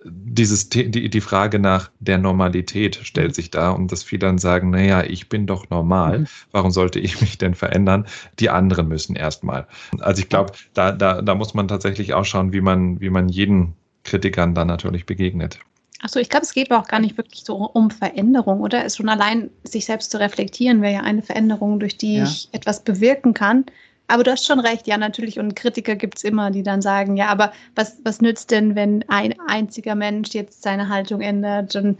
dieses, 0.05 0.69
die, 0.69 1.09
die 1.09 1.21
Frage 1.21 1.59
nach 1.59 1.91
der 1.99 2.17
Normalität 2.17 2.99
stellt 3.03 3.29
mhm. 3.29 3.33
sich 3.33 3.51
da 3.51 3.71
und 3.71 3.91
dass 3.91 4.03
viele 4.03 4.27
dann 4.27 4.37
sagen, 4.37 4.69
naja, 4.69 5.03
ich 5.03 5.29
bin 5.29 5.47
doch 5.47 5.69
normal, 5.69 6.19
mhm. 6.19 6.27
warum 6.51 6.71
sollte 6.71 6.99
ich 6.99 7.21
mich 7.21 7.37
denn 7.37 7.55
verändern? 7.55 8.05
Die 8.39 8.49
anderen 8.49 8.87
müssen 8.87 9.15
erstmal. 9.15 9.67
Also 9.99 10.21
ich 10.21 10.29
glaube, 10.29 10.53
da, 10.73 10.91
da, 10.91 11.21
da 11.21 11.35
muss 11.35 11.53
man 11.53 11.67
tatsächlich 11.67 12.13
auch 12.13 12.25
schauen, 12.25 12.53
wie 12.53 12.61
man, 12.61 12.99
wie 13.01 13.09
man 13.09 13.29
jeden 13.29 13.73
Kritikern 14.03 14.53
dann 14.53 14.67
natürlich 14.67 15.05
begegnet. 15.05 15.59
Achso, 16.01 16.19
ich 16.19 16.29
glaube, 16.29 16.43
es 16.43 16.53
geht 16.53 16.69
auch 16.71 16.87
gar 16.87 16.99
nicht 16.99 17.17
wirklich 17.17 17.45
so 17.45 17.55
um 17.55 17.89
Veränderung, 17.89 18.59
oder? 18.59 18.83
Es 18.83 18.97
schon 18.97 19.07
allein 19.07 19.49
sich 19.63 19.85
selbst 19.85 20.11
zu 20.11 20.19
reflektieren 20.19 20.81
wäre 20.81 20.95
ja 20.95 20.99
eine 20.99 21.21
Veränderung, 21.21 21.79
durch 21.79 21.97
die 21.97 22.17
ja. 22.17 22.23
ich 22.25 22.49
etwas 22.51 22.83
bewirken 22.83 23.33
kann. 23.33 23.65
Aber 24.07 24.23
du 24.23 24.31
hast 24.31 24.45
schon 24.45 24.59
recht, 24.59 24.87
ja, 24.87 24.97
natürlich. 24.97 25.39
Und 25.39 25.55
Kritiker 25.55 25.95
gibt 25.95 26.17
es 26.17 26.23
immer, 26.23 26.51
die 26.51 26.63
dann 26.63 26.81
sagen, 26.81 27.15
ja, 27.15 27.27
aber 27.27 27.53
was, 27.75 27.97
was 28.03 28.21
nützt 28.21 28.51
denn, 28.51 28.75
wenn 28.75 29.03
ein 29.07 29.33
einziger 29.47 29.95
Mensch 29.95 30.31
jetzt 30.33 30.61
seine 30.61 30.89
Haltung 30.89 31.21
ändert? 31.21 31.75
Und 31.75 31.97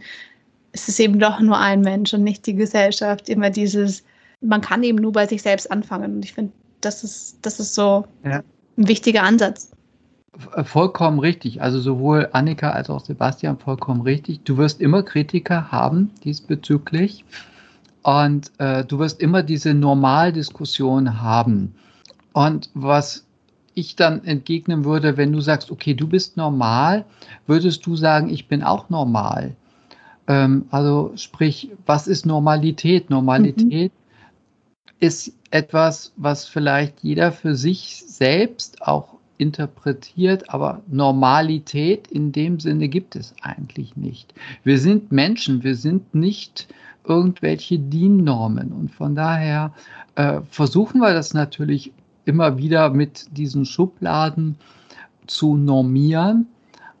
es 0.72 0.88
ist 0.88 1.00
eben 1.00 1.18
doch 1.18 1.40
nur 1.40 1.58
ein 1.58 1.80
Mensch 1.80 2.12
und 2.12 2.22
nicht 2.22 2.46
die 2.46 2.54
Gesellschaft. 2.54 3.28
Immer 3.28 3.50
dieses, 3.50 4.04
man 4.40 4.60
kann 4.60 4.82
eben 4.82 4.98
nur 4.98 5.12
bei 5.12 5.26
sich 5.26 5.42
selbst 5.42 5.70
anfangen. 5.70 6.16
Und 6.16 6.24
ich 6.24 6.34
finde, 6.34 6.52
das 6.80 7.04
ist, 7.04 7.38
das 7.42 7.58
ist 7.58 7.74
so 7.74 8.04
ja. 8.24 8.42
ein 8.76 8.88
wichtiger 8.88 9.22
Ansatz. 9.22 9.70
Vollkommen 10.64 11.20
richtig. 11.20 11.62
Also 11.62 11.80
sowohl 11.80 12.28
Annika 12.32 12.70
als 12.70 12.90
auch 12.90 13.00
Sebastian 13.00 13.58
vollkommen 13.58 14.02
richtig. 14.02 14.42
Du 14.42 14.56
wirst 14.56 14.80
immer 14.80 15.02
Kritiker 15.02 15.70
haben 15.70 16.10
diesbezüglich. 16.24 17.24
Und 18.02 18.52
äh, 18.58 18.84
du 18.84 18.98
wirst 18.98 19.20
immer 19.20 19.42
diese 19.42 19.72
Normaldiskussion 19.72 21.22
haben. 21.22 21.74
Und 22.34 22.68
was 22.74 23.24
ich 23.74 23.96
dann 23.96 24.24
entgegnen 24.24 24.84
würde, 24.84 25.16
wenn 25.16 25.32
du 25.32 25.40
sagst, 25.40 25.70
okay, 25.70 25.94
du 25.94 26.06
bist 26.06 26.36
normal, 26.36 27.04
würdest 27.46 27.86
du 27.86 27.96
sagen, 27.96 28.28
ich 28.28 28.48
bin 28.48 28.62
auch 28.62 28.90
normal. 28.90 29.56
Ähm, 30.26 30.66
also 30.70 31.12
sprich, 31.16 31.70
was 31.86 32.06
ist 32.06 32.26
Normalität? 32.26 33.08
Normalität 33.08 33.92
mhm. 33.92 34.96
ist 35.00 35.32
etwas, 35.50 36.12
was 36.16 36.44
vielleicht 36.44 37.02
jeder 37.02 37.30
für 37.30 37.54
sich 37.54 38.04
selbst 38.06 38.82
auch 38.82 39.14
interpretiert, 39.38 40.50
aber 40.50 40.82
Normalität 40.88 42.08
in 42.08 42.32
dem 42.32 42.58
Sinne 42.58 42.88
gibt 42.88 43.14
es 43.14 43.34
eigentlich 43.42 43.96
nicht. 43.96 44.34
Wir 44.64 44.78
sind 44.78 45.12
Menschen, 45.12 45.62
wir 45.62 45.76
sind 45.76 46.14
nicht 46.14 46.66
irgendwelche 47.06 47.78
DIN-Normen 47.78 48.72
und 48.72 48.92
von 48.92 49.14
daher 49.14 49.72
äh, 50.16 50.40
versuchen 50.50 51.00
wir 51.00 51.12
das 51.12 51.34
natürlich 51.34 51.92
immer 52.24 52.58
wieder 52.58 52.90
mit 52.90 53.36
diesen 53.36 53.64
Schubladen 53.64 54.56
zu 55.26 55.56
normieren, 55.56 56.46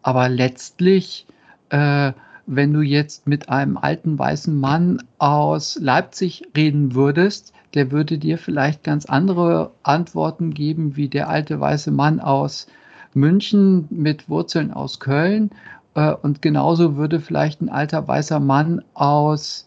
aber 0.02 0.28
letztlich 0.28 1.26
äh, 1.70 2.12
wenn 2.46 2.72
du 2.72 2.82
jetzt 2.82 3.26
mit 3.26 3.48
einem 3.48 3.76
alten 3.76 4.18
weißen 4.18 4.58
Mann 4.58 5.02
aus 5.18 5.78
Leipzig 5.80 6.42
reden 6.56 6.94
würdest, 6.94 7.52
der 7.72 7.90
würde 7.90 8.18
dir 8.18 8.38
vielleicht 8.38 8.84
ganz 8.84 9.06
andere 9.06 9.72
Antworten 9.82 10.52
geben 10.52 10.96
wie 10.96 11.08
der 11.08 11.28
alte 11.28 11.58
weiße 11.58 11.90
Mann 11.90 12.20
aus 12.20 12.66
München 13.14 13.86
mit 13.90 14.28
Wurzeln 14.28 14.72
aus 14.72 15.00
Köln. 15.00 15.50
Äh, 15.94 16.12
und 16.12 16.42
genauso 16.42 16.96
würde 16.96 17.20
vielleicht 17.20 17.62
ein 17.62 17.70
alter 17.70 18.06
weißer 18.06 18.40
Mann 18.40 18.82
aus, 18.92 19.66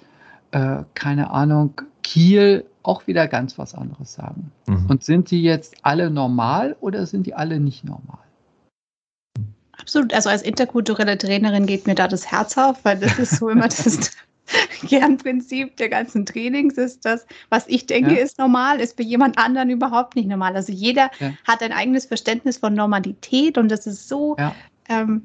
äh, 0.52 0.84
keine 0.94 1.32
Ahnung, 1.32 1.82
Kiel 2.04 2.66
auch 2.88 3.06
wieder 3.06 3.28
ganz 3.28 3.58
was 3.58 3.76
anderes 3.76 4.14
sagen. 4.14 4.52
Mhm. 4.68 4.86
Und 4.90 5.04
sind 5.04 5.30
die 5.30 5.44
jetzt 5.44 5.76
alle 5.82 6.10
normal 6.10 6.76
oder 6.80 7.06
sind 7.06 7.28
die 7.28 7.34
alle 7.34 7.60
nicht 7.60 7.84
normal? 7.84 8.20
Absolut. 9.74 10.14
Also 10.14 10.30
als 10.30 10.42
interkulturelle 10.42 11.18
Trainerin 11.18 11.66
geht 11.66 11.86
mir 11.86 11.96
da 11.96 12.08
das 12.08 12.32
Herz 12.32 12.58
auf, 12.58 12.84
weil 12.84 12.98
das 12.98 13.20
ist 13.20 13.38
so 13.38 13.50
immer 13.50 13.68
das 13.68 14.12
Kernprinzip 14.88 15.76
der 15.76 15.90
ganzen 15.90 16.26
Trainings 16.26 16.78
ist 16.78 17.04
das, 17.04 17.28
was 17.50 17.68
ich 17.68 17.86
denke, 17.86 18.16
ja. 18.16 18.24
ist 18.24 18.40
normal, 18.40 18.80
ist 18.80 18.96
für 18.96 19.04
jemand 19.04 19.38
anderen 19.38 19.70
überhaupt 19.70 20.16
nicht 20.16 20.30
normal. 20.30 20.56
Also 20.56 20.72
jeder 20.72 21.12
ja. 21.20 21.34
hat 21.46 21.62
ein 21.62 21.74
eigenes 21.74 22.06
Verständnis 22.06 22.58
von 22.58 22.74
Normalität 22.74 23.58
und 23.58 23.70
das 23.70 23.86
ist 23.86 24.08
so 24.08 24.38
ja. 24.40 24.56
ähm, 24.88 25.24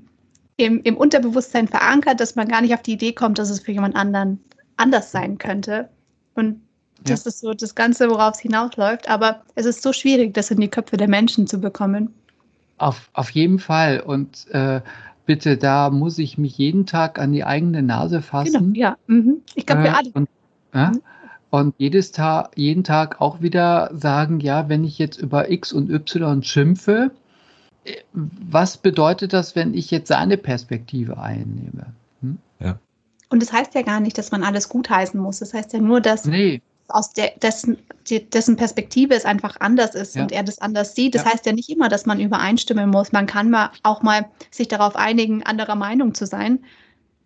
im, 0.57 0.83
im 0.83 0.97
Unterbewusstsein 0.97 1.69
verankert, 1.69 2.19
dass 2.19 2.35
man 2.35 2.49
gar 2.49 2.61
nicht 2.61 2.75
auf 2.75 2.83
die 2.83 2.93
Idee 2.93 3.13
kommt, 3.13 3.39
dass 3.39 3.51
es 3.51 3.61
für 3.61 3.73
jemand 3.73 3.95
anderen 3.95 4.43
anders 4.77 5.13
sein 5.13 5.39
könnte. 5.39 5.89
Und 6.35 6.61
das 7.05 7.27
ist 7.27 7.41
so 7.41 7.55
das 7.55 7.75
Ganze, 7.75 8.09
worauf 8.11 8.35
es 8.35 8.41
hinausläuft. 8.41 9.09
Aber 9.09 9.43
es 9.55 9.67
ist 9.67 9.83
so 9.83 9.93
schwierig, 9.93 10.35
das 10.35 10.51
in 10.51 10.61
die 10.61 10.69
Köpfe 10.69 10.97
der 10.97 11.09
Menschen 11.09 11.47
zu 11.47 11.59
bekommen. 11.59 12.15
Auf, 12.79 13.11
auf 13.13 13.31
jeden 13.31 13.59
Fall. 13.59 14.01
Und 14.01 14.49
äh, 14.51 14.81
bitte, 15.27 15.57
da 15.57 15.91
muss 15.91 16.19
ich 16.19 16.39
mich 16.39 16.59
jeden 16.59 16.87
Tag 16.87 17.19
an 17.19 17.33
die 17.33 17.45
eigene 17.45 17.83
Nase 17.83 18.23
fassen. 18.23 18.73
Genau, 18.73 18.79
ja. 18.79 18.97
Mhm. 19.07 19.43
Ich 19.55 19.67
glaube, 19.67 19.85
wir 19.85 19.91
äh, 19.91 19.95
alle. 19.95 20.11
Und, 20.15 20.29
ja, 20.75 20.91
mhm. 20.91 21.03
und 21.51 21.75
jedes 21.79 22.13
Tag, 22.13 22.53
jeden 22.57 22.85
Tag 22.85 23.21
auch 23.21 23.41
wieder 23.41 23.91
sagen, 23.95 24.41
ja, 24.41 24.69
wenn 24.69 24.85
ich 24.85 24.99
jetzt 24.99 25.19
über 25.19 25.51
X 25.51 25.73
und 25.73 25.91
Y 25.91 26.43
schimpfe, 26.43 27.13
äh, 27.85 27.95
was 28.13 28.79
bedeutet 28.79 29.33
das, 29.33 29.55
wenn 29.55 29.75
ich 29.75 29.91
jetzt 29.91 30.09
seine 30.09 30.37
Perspektive 30.37 31.19
einnehme? 31.19 31.93
Hm? 32.21 32.39
Ja. 32.61 32.79
Und 33.29 33.41
das 33.41 33.53
heißt 33.53 33.75
ja 33.75 33.83
gar 33.83 34.01
nicht, 34.01 34.19
dass 34.19 34.31
man 34.31 34.43
alles 34.43 34.69
gutheißen 34.69 35.19
muss. 35.19 35.39
Das 35.39 35.55
heißt 35.55 35.73
ja 35.73 35.81
nur, 35.81 36.01
dass 36.01 36.27
nee 36.27 36.61
aus 36.95 37.13
der, 37.13 37.33
dessen, 37.41 37.79
dessen 38.09 38.57
Perspektive 38.57 39.15
es 39.15 39.25
einfach 39.25 39.57
anders 39.61 39.95
ist 39.95 40.17
ja. 40.17 40.23
und 40.23 40.33
er 40.33 40.43
das 40.43 40.61
anders 40.61 40.95
sieht. 40.95 41.15
Das 41.15 41.25
ja. 41.25 41.33
heißt 41.33 41.47
ja 41.47 41.53
nicht 41.53 41.69
immer, 41.69 41.89
dass 41.89 42.07
man 42.07 42.21
übereinstimmen 42.21 42.91
muss. 42.91 43.13
Man 43.13 43.27
kann 43.27 43.51
mal 43.51 43.71
auch 43.83 44.03
mal 44.03 44.27
sich 44.51 44.69
darauf 44.69 44.97
einigen, 44.97 45.43
anderer 45.43 45.75
Meinung 45.75 46.15
zu 46.15 46.27
sein. 46.27 46.61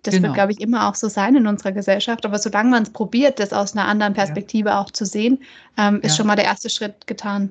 Das 0.02 0.14
genau. 0.14 0.28
wird, 0.28 0.34
glaube 0.34 0.52
ich, 0.52 0.60
immer 0.60 0.88
auch 0.88 0.94
so 0.94 1.08
sein 1.08 1.34
in 1.34 1.46
unserer 1.46 1.72
Gesellschaft. 1.72 2.24
Aber 2.24 2.38
solange 2.38 2.70
man 2.70 2.84
es 2.84 2.90
probiert, 2.90 3.40
das 3.40 3.52
aus 3.52 3.76
einer 3.76 3.88
anderen 3.88 4.14
Perspektive 4.14 4.70
ja. 4.70 4.80
auch 4.80 4.90
zu 4.90 5.04
sehen, 5.04 5.40
ähm, 5.76 6.00
ist 6.02 6.16
schon 6.16 6.26
mal 6.26 6.36
der 6.36 6.44
erste 6.44 6.70
Schritt 6.70 7.06
getan. 7.06 7.50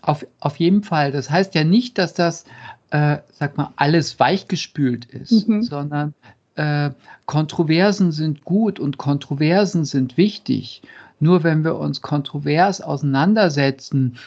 Auf, 0.00 0.24
auf 0.40 0.56
jeden 0.56 0.82
Fall. 0.82 1.12
Das 1.12 1.30
heißt 1.30 1.54
ja 1.54 1.64
nicht, 1.64 1.98
dass 1.98 2.14
das, 2.14 2.44
äh, 2.90 3.18
sag 3.32 3.56
mal, 3.56 3.72
alles 3.76 4.18
weichgespült 4.18 5.04
ist, 5.06 5.48
mhm. 5.48 5.62
sondern 5.62 6.14
äh, 6.56 6.90
Kontroversen 7.26 8.12
sind 8.12 8.44
gut 8.44 8.78
und 8.78 8.98
Kontroversen 8.98 9.84
sind 9.84 10.16
wichtig. 10.16 10.82
Nur 11.20 11.44
wenn 11.44 11.64
wir 11.64 11.76
uns 11.76 12.00
kontrovers 12.00 12.80
auseinandersetzen, 12.80 14.18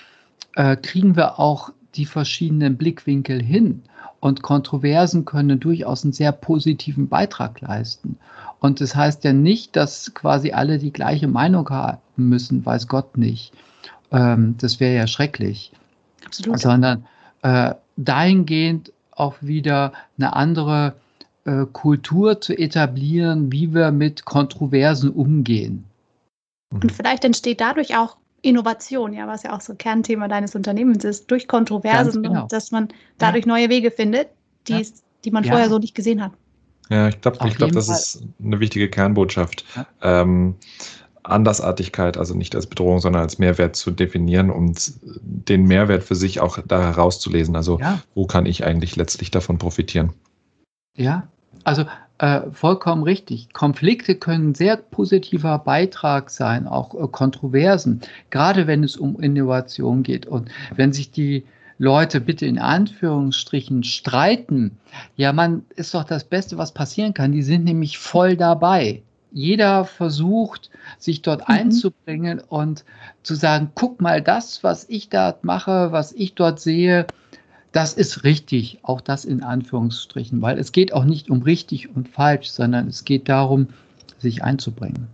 äh, 0.55 0.75
kriegen 0.75 1.15
wir 1.15 1.39
auch 1.39 1.71
die 1.95 2.05
verschiedenen 2.05 2.77
Blickwinkel 2.77 3.41
hin. 3.41 3.83
Und 4.19 4.41
Kontroversen 4.41 5.25
können 5.25 5.59
durchaus 5.59 6.03
einen 6.03 6.13
sehr 6.13 6.31
positiven 6.31 7.09
Beitrag 7.09 7.61
leisten. 7.61 8.17
Und 8.59 8.81
das 8.81 8.95
heißt 8.95 9.23
ja 9.23 9.33
nicht, 9.33 9.75
dass 9.75 10.13
quasi 10.13 10.51
alle 10.51 10.79
die 10.79 10.91
gleiche 10.91 11.27
Meinung 11.27 11.69
haben 11.69 11.99
müssen, 12.15 12.65
weiß 12.65 12.87
Gott 12.87 13.17
nicht. 13.17 13.53
Ähm, 14.11 14.55
das 14.59 14.79
wäre 14.79 14.95
ja 14.95 15.07
schrecklich. 15.07 15.71
Absolut. 16.25 16.59
Sondern 16.59 17.05
äh, 17.43 17.75
dahingehend 17.97 18.91
auch 19.11 19.35
wieder 19.41 19.93
eine 20.17 20.35
andere 20.35 20.95
äh, 21.45 21.65
Kultur 21.71 22.41
zu 22.41 22.57
etablieren, 22.57 23.51
wie 23.51 23.73
wir 23.73 23.91
mit 23.91 24.25
Kontroversen 24.25 25.11
umgehen. 25.11 25.85
Und 26.71 26.91
vielleicht 26.91 27.23
entsteht 27.23 27.61
dadurch 27.61 27.95
auch 27.95 28.17
Innovation, 28.41 29.13
ja, 29.13 29.27
was 29.27 29.43
ja 29.43 29.55
auch 29.55 29.61
so 29.61 29.73
Kernthema 29.75 30.27
deines 30.27 30.55
Unternehmens 30.55 31.03
ist, 31.03 31.31
durch 31.31 31.47
Kontroversen, 31.47 32.23
genau. 32.23 32.47
dass 32.47 32.71
man 32.71 32.89
dadurch 33.17 33.45
ja. 33.45 33.53
neue 33.53 33.69
Wege 33.69 33.91
findet, 33.91 34.27
die, 34.67 34.73
ja. 34.73 34.81
die 35.23 35.31
man 35.31 35.43
ja. 35.43 35.51
vorher 35.51 35.69
so 35.69 35.79
nicht 35.79 35.95
gesehen 35.95 36.21
hat. 36.21 36.31
Ja, 36.89 37.07
ich 37.07 37.19
glaube, 37.21 37.37
ich 37.47 37.55
glaub, 37.55 37.71
das 37.71 37.87
Fall. 37.87 37.95
ist 37.95 38.23
eine 38.43 38.59
wichtige 38.59 38.89
Kernbotschaft. 38.89 39.65
Ähm, 40.01 40.55
Andersartigkeit, 41.23 42.17
also 42.17 42.35
nicht 42.35 42.55
als 42.55 42.67
Bedrohung, 42.67 42.99
sondern 42.99 43.23
als 43.23 43.39
Mehrwert 43.39 43.75
zu 43.75 43.89
definieren 43.89 44.51
und 44.51 44.93
den 45.01 45.63
Mehrwert 45.63 46.03
für 46.03 46.13
sich 46.13 46.39
auch 46.39 46.59
da 46.67 46.81
herauszulesen. 46.81 47.55
Also 47.55 47.79
wo 48.13 48.27
kann 48.27 48.45
ich 48.45 48.63
eigentlich 48.63 48.95
letztlich 48.95 49.31
davon 49.31 49.57
profitieren? 49.57 50.13
Ja, 50.95 51.27
also 51.65 51.85
äh, 52.19 52.41
vollkommen 52.51 53.03
richtig. 53.03 53.51
Konflikte 53.51 54.15
können 54.15 54.51
ein 54.51 54.55
sehr 54.55 54.77
positiver 54.77 55.59
Beitrag 55.59 56.29
sein, 56.29 56.67
auch 56.67 56.95
äh, 56.95 57.07
Kontroversen, 57.09 58.01
gerade 58.29 58.67
wenn 58.67 58.83
es 58.83 58.95
um 58.95 59.19
Innovation 59.19 60.03
geht. 60.03 60.25
Und 60.25 60.49
wenn 60.73 60.93
sich 60.93 61.11
die 61.11 61.43
Leute 61.77 62.21
bitte 62.21 62.45
in 62.45 62.57
Anführungsstrichen 62.57 63.83
streiten, 63.83 64.77
ja, 65.17 65.33
man 65.33 65.65
ist 65.75 65.93
doch 65.93 66.05
das 66.05 66.23
Beste, 66.23 66.57
was 66.57 66.73
passieren 66.73 67.13
kann. 67.13 67.33
Die 67.33 67.43
sind 67.43 67.65
nämlich 67.65 67.97
voll 67.97 68.37
dabei. 68.37 69.01
Jeder 69.33 69.83
versucht, 69.83 70.69
sich 70.97 71.21
dort 71.21 71.49
mhm. 71.49 71.55
einzubringen 71.55 72.39
und 72.39 72.85
zu 73.23 73.35
sagen, 73.35 73.71
guck 73.75 73.99
mal, 73.99 74.21
das, 74.21 74.63
was 74.63 74.87
ich 74.87 75.09
da 75.09 75.37
mache, 75.41 75.91
was 75.91 76.13
ich 76.13 76.35
dort 76.35 76.61
sehe, 76.61 77.07
das 77.75 77.93
ist 77.93 78.23
richtig, 78.23 78.79
auch 78.83 79.01
das 79.01 79.25
in 79.25 79.43
Anführungsstrichen, 79.43 80.41
weil 80.41 80.57
es 80.57 80.71
geht 80.71 80.93
auch 80.93 81.03
nicht 81.03 81.29
um 81.29 81.41
richtig 81.41 81.93
und 81.93 82.07
falsch, 82.07 82.47
sondern 82.47 82.87
es 82.87 83.03
geht 83.03 83.27
darum, 83.27 83.67
sich 84.17 84.45
einzubringen. 84.45 85.07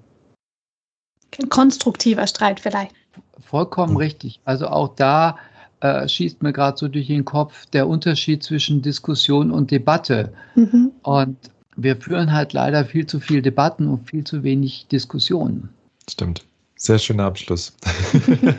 Ein 1.42 1.50
konstruktiver 1.50 2.28
Streit 2.28 2.60
vielleicht. 2.60 2.94
Vollkommen 3.40 3.98
richtig. 3.98 4.42
Also 4.46 4.68
auch 4.68 4.96
da 4.96 5.38
äh, 5.80 6.08
schießt 6.08 6.44
mir 6.44 6.54
gerade 6.54 6.78
so 6.78 6.88
durch 6.88 7.08
den 7.08 7.26
Kopf 7.26 7.66
der 7.66 7.88
Unterschied 7.88 8.44
zwischen 8.44 8.84
Diskussion 8.84 9.50
und 9.50 9.72
Debatte. 9.72 10.32
Mhm. 10.54 10.92
Und 11.02 11.38
wir 11.76 11.96
führen 11.96 12.32
halt 12.32 12.54
leider 12.54 12.86
viel 12.86 13.08
zu 13.08 13.20
viel 13.20 13.42
Debatten 13.42 13.88
und 13.88 14.08
viel 14.08 14.24
zu 14.24 14.44
wenig 14.44 14.86
Diskussionen. 14.88 15.70
Stimmt. 16.08 16.46
Sehr 16.84 16.98
schöner 16.98 17.26
Abschluss. 17.26 17.74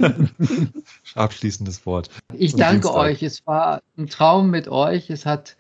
Abschließendes 1.16 1.84
Wort. 1.86 2.08
Ich 2.32 2.54
danke 2.54 2.94
euch. 2.94 3.20
Es 3.20 3.44
war 3.48 3.82
ein 3.98 4.06
Traum 4.06 4.48
mit 4.48 4.68
euch. 4.68 5.10
Es 5.10 5.26
hat 5.26 5.56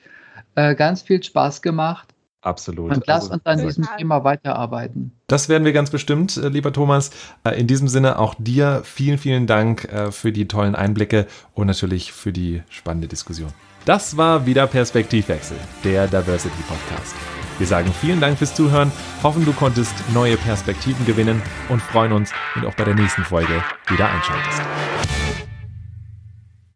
äh, 0.54 0.76
ganz 0.76 1.02
viel 1.02 1.20
Spaß 1.20 1.60
gemacht. 1.60 2.14
Absolut. 2.40 2.92
Und 2.94 3.04
lass 3.08 3.24
also, 3.24 3.34
uns 3.34 3.46
an 3.46 3.66
diesem 3.66 3.88
Thema 3.98 4.22
weiterarbeiten. 4.22 5.10
Das 5.26 5.48
werden 5.48 5.64
wir 5.64 5.72
ganz 5.72 5.90
bestimmt, 5.90 6.36
äh, 6.36 6.50
lieber 6.50 6.72
Thomas. 6.72 7.10
Äh, 7.42 7.58
in 7.58 7.66
diesem 7.66 7.88
Sinne 7.88 8.20
auch 8.20 8.36
dir 8.38 8.82
vielen, 8.84 9.18
vielen 9.18 9.48
Dank 9.48 9.86
äh, 9.86 10.12
für 10.12 10.30
die 10.30 10.46
tollen 10.46 10.76
Einblicke 10.76 11.26
und 11.54 11.66
natürlich 11.66 12.12
für 12.12 12.32
die 12.32 12.62
spannende 12.68 13.08
Diskussion. 13.08 13.52
Das 13.86 14.16
war 14.16 14.46
wieder 14.46 14.68
Perspektivwechsel, 14.68 15.56
der 15.82 16.06
Diversity 16.06 16.62
Podcast. 16.68 17.16
Wir 17.62 17.68
sagen 17.68 17.94
vielen 18.00 18.20
Dank 18.20 18.38
fürs 18.38 18.56
Zuhören, 18.56 18.90
hoffen 19.22 19.44
du 19.44 19.52
konntest 19.52 19.94
neue 20.12 20.36
Perspektiven 20.36 21.06
gewinnen 21.06 21.40
und 21.68 21.80
freuen 21.80 22.10
uns, 22.10 22.32
wenn 22.54 22.64
du 22.64 22.68
auch 22.68 22.74
bei 22.74 22.82
der 22.82 22.96
nächsten 22.96 23.22
Folge 23.22 23.62
wieder 23.88 24.10
einschaltest. 24.10 25.21